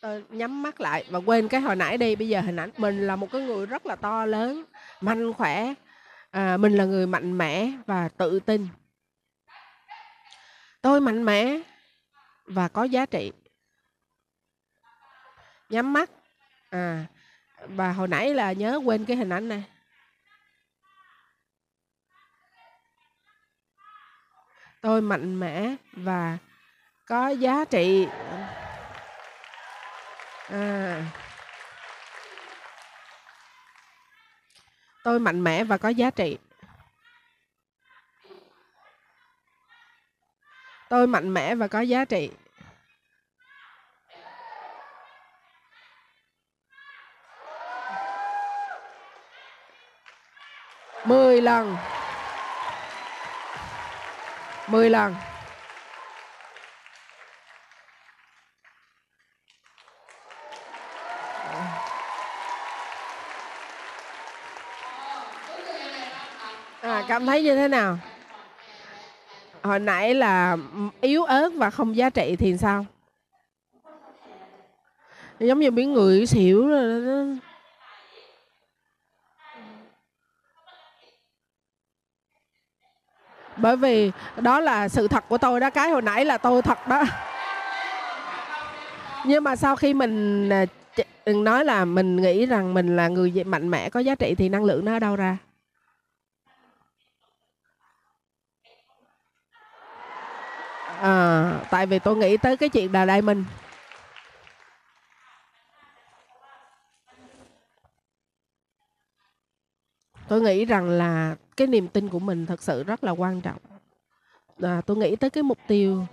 [0.00, 2.16] tôi nhắm mắt lại và quên cái hồi nãy đi.
[2.16, 4.64] Bây giờ hình ảnh mình là một cái người rất là to lớn
[5.00, 5.74] mạnh khỏe.
[6.30, 8.68] À, mình là người mạnh mẽ và tự tin.
[10.82, 11.58] Tôi mạnh mẽ
[12.44, 13.32] và có giá trị.
[15.68, 16.10] Nhắm mắt.
[16.70, 17.06] À
[17.66, 19.62] và hồi nãy là nhớ quên cái hình ảnh này.
[24.82, 26.38] Tôi mạnh mẽ và
[27.06, 28.06] có giá trị.
[30.48, 31.04] À.
[35.04, 36.38] tôi mạnh mẽ và có giá trị.
[40.90, 42.30] Tôi mạnh mẽ và có giá trị.
[51.04, 51.78] Mười lần
[54.66, 55.14] mười lần
[66.80, 67.98] à, cảm thấy như thế nào?
[69.62, 70.56] Hồi nãy là
[71.00, 72.86] yếu ớt và không giá trị thì sao?
[75.38, 77.38] Giống như biến người xỉu rồi
[83.62, 85.70] bởi vì đó là sự thật của tôi đó.
[85.70, 87.04] Cái hồi nãy là tôi thật đó.
[89.24, 90.64] Nhưng mà sau khi mình à,
[91.26, 94.48] đừng nói là mình nghĩ rằng mình là người mạnh mẽ có giá trị thì
[94.48, 95.36] năng lượng nó ở đâu ra?
[101.00, 103.44] À, tại vì tôi nghĩ tới cái chuyện đà đại mình.
[110.28, 113.58] Tôi nghĩ rằng là cái niềm tin của mình thật sự rất là quan trọng.
[114.62, 116.06] À, tôi nghĩ tới cái mục tiêu.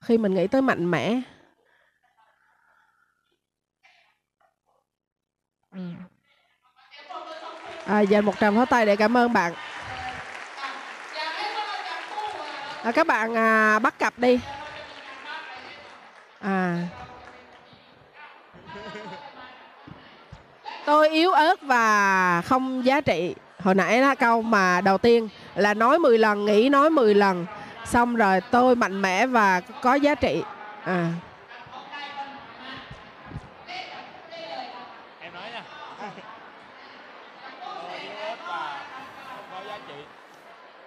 [0.00, 1.20] Khi mình nghĩ tới mạnh mẽ.
[7.84, 9.52] À, dành một tràng pháo tay để cảm ơn bạn.
[12.82, 14.40] À, các bạn à, bắt cặp đi.
[16.40, 16.86] À.
[20.84, 23.34] tôi yếu ớt và không giá trị.
[23.62, 27.46] Hồi nãy là câu mà đầu tiên là nói 10 lần, nghĩ nói 10 lần.
[27.84, 30.42] Xong rồi tôi mạnh mẽ và có giá trị.
[30.84, 31.12] À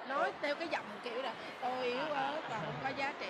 [0.09, 1.31] nói theo cái giọng kiểu là
[1.61, 3.27] tôi yếu ớt và không có giá trị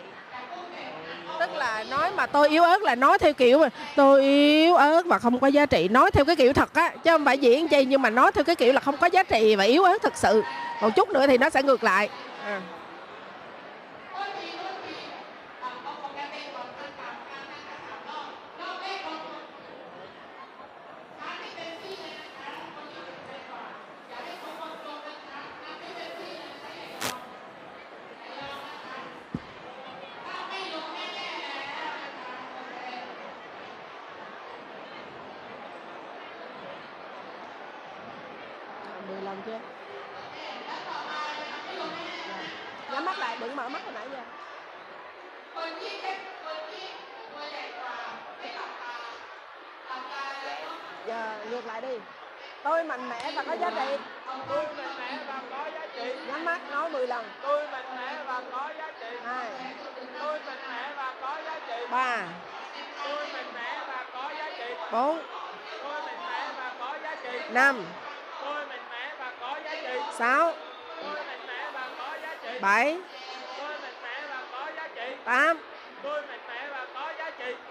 [1.40, 5.06] tức là nói mà tôi yếu ớt là nói theo kiểu mà, tôi yếu ớt
[5.06, 5.88] và không có giá trị.
[5.88, 8.44] Nói theo cái kiểu thật á, chứ không phải diễn chi, nhưng mà nói theo
[8.44, 10.44] cái kiểu là không có giá trị và yếu ớt thật sự.
[10.82, 12.10] Một chút nữa thì nó sẽ ngược lại.
[12.46, 12.62] À.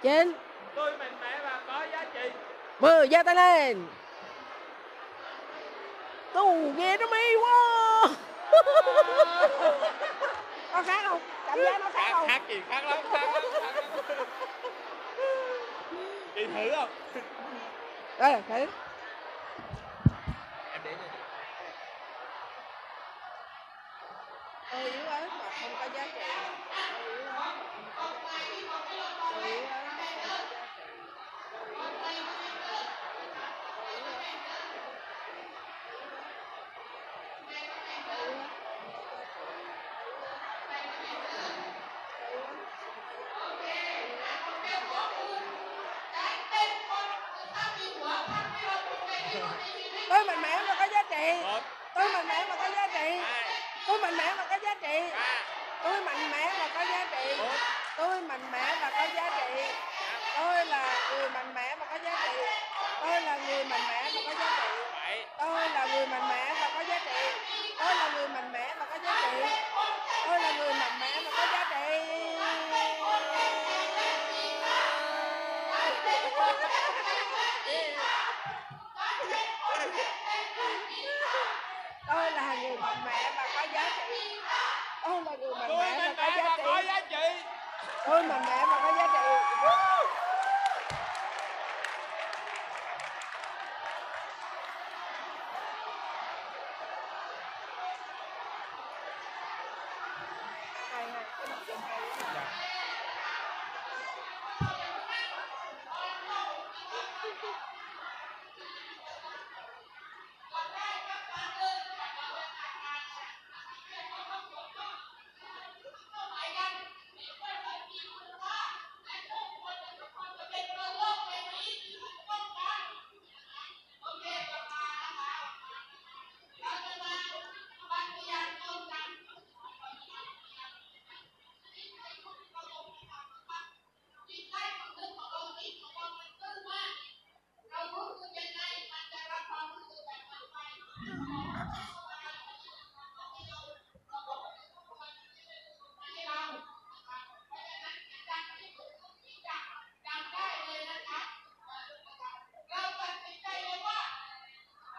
[0.02, 0.32] chín.
[0.74, 2.30] Tôi mạnh mẽ và có giá trị.
[2.80, 3.86] Mười giơ tay lên.
[6.32, 8.08] Tù nghe nó mê quá.
[10.72, 11.20] Có khác không?
[11.46, 12.28] Cảm giác nó khác không?
[12.28, 12.60] Khác gì?
[12.68, 14.26] Khác lắm khác lắm khác lắm.
[16.34, 16.88] Chị thử không?
[18.18, 18.54] Đây thử.
[18.54, 18.68] em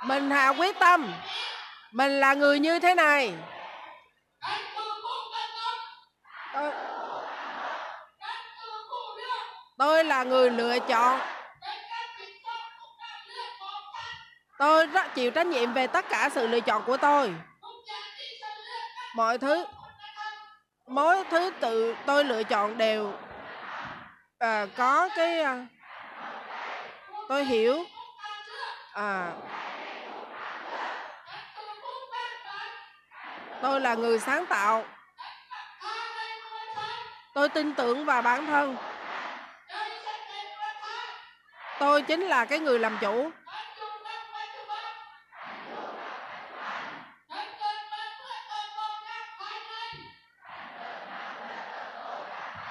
[0.03, 1.13] mình hạ quyết tâm.
[1.91, 3.33] Mình là người như thế này.
[6.53, 6.71] Tôi,
[9.77, 11.19] tôi là người lựa chọn.
[14.59, 17.33] Tôi rất chịu trách nhiệm về tất cả sự lựa chọn của tôi.
[19.15, 19.65] Mọi thứ
[20.87, 23.13] mỗi thứ tự tôi lựa chọn đều
[24.39, 25.65] à, có cái à,
[27.29, 27.83] tôi hiểu.
[28.93, 29.31] À,
[33.63, 34.83] tôi là người sáng tạo.
[37.33, 38.75] Tôi tin tưởng vào bản thân.
[41.79, 43.29] Tôi chính là cái người làm chủ.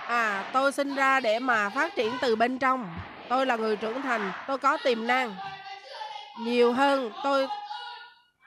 [0.09, 2.95] À tôi sinh ra để mà phát triển từ bên trong.
[3.29, 4.33] Tôi là người trưởng thành.
[4.47, 5.37] Tôi có tiềm năng.
[6.39, 7.49] Nhiều hơn tôi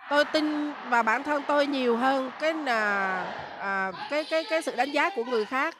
[0.09, 3.23] tôi tin vào bản thân tôi nhiều hơn cái là
[3.59, 5.75] à, cái cái cái sự đánh giá của người khác.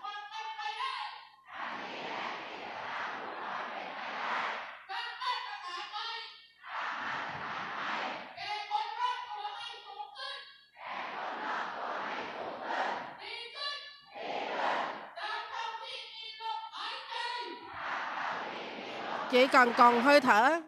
[19.31, 20.61] Chỉ cần còn hơi thở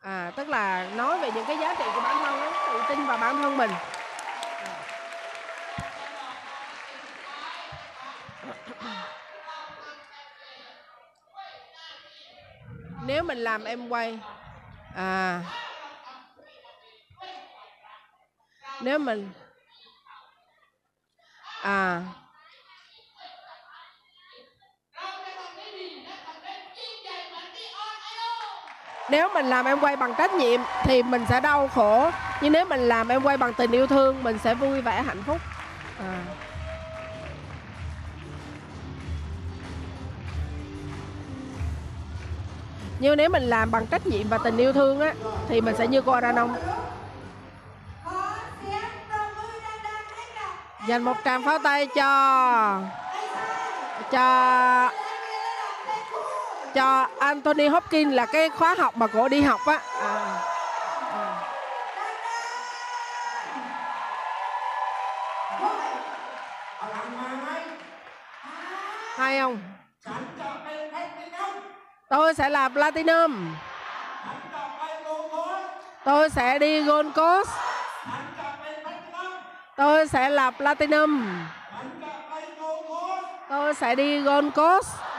[0.00, 3.06] à tức là nói về những cái giá trị của bản thân đó tự tin
[3.06, 3.70] vào bản thân mình.
[13.06, 14.18] Nếu mình làm em quay
[14.96, 15.42] à
[18.80, 19.32] nếu mình
[21.62, 22.02] à
[29.10, 32.10] nếu mình làm em quay bằng trách nhiệm thì mình sẽ đau khổ.
[32.42, 35.22] Nhưng nếu mình làm em quay bằng tình yêu thương, mình sẽ vui vẻ, hạnh
[35.26, 35.38] phúc.
[35.98, 36.18] À.
[43.00, 45.14] nhưng nếu mình làm bằng trách nhiệm và tình yêu thương á,
[45.48, 46.54] thì mình sẽ như cô Aranong
[50.88, 52.80] dành một tràng pháo tay cho
[54.10, 54.90] cho
[56.74, 59.78] cho Anthony Hopkins là cái khóa học mà cổ đi học á.
[60.00, 60.40] À.
[69.16, 69.58] Hay không?
[72.08, 73.54] Tôi sẽ là platinum.
[76.04, 77.50] Tôi sẽ đi gold coast.
[79.76, 81.40] Tôi sẽ là platinum.
[83.48, 85.09] Tôi sẽ đi gold coast.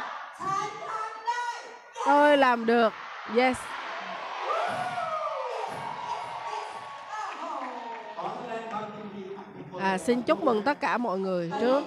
[2.05, 2.93] Tôi làm được.
[3.35, 3.57] Yes.
[9.79, 11.83] À, xin chúc mừng tất cả mọi người trước.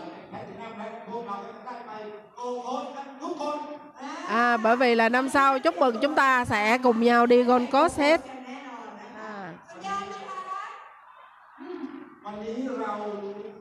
[4.28, 7.70] À, bởi vì là năm sau chúc mừng chúng ta sẽ cùng nhau đi Gold
[7.72, 8.20] Coast hết.
[9.16, 9.52] À.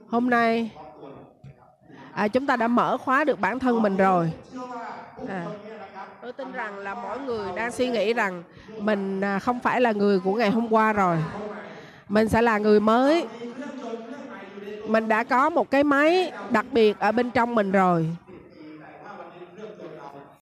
[0.10, 0.72] Hôm nay
[2.14, 4.32] à, chúng ta đã mở khóa được bản thân mình rồi.
[5.30, 5.45] À
[6.24, 8.44] tôi tin rằng là mỗi người đang suy nghĩ rằng
[8.80, 11.18] mình à, không phải là người của ngày hôm qua rồi.
[12.10, 13.28] Mình sẽ là người mới.
[14.88, 18.08] Mình đã có một cái máy đặc biệt ở bên trong mình rồi.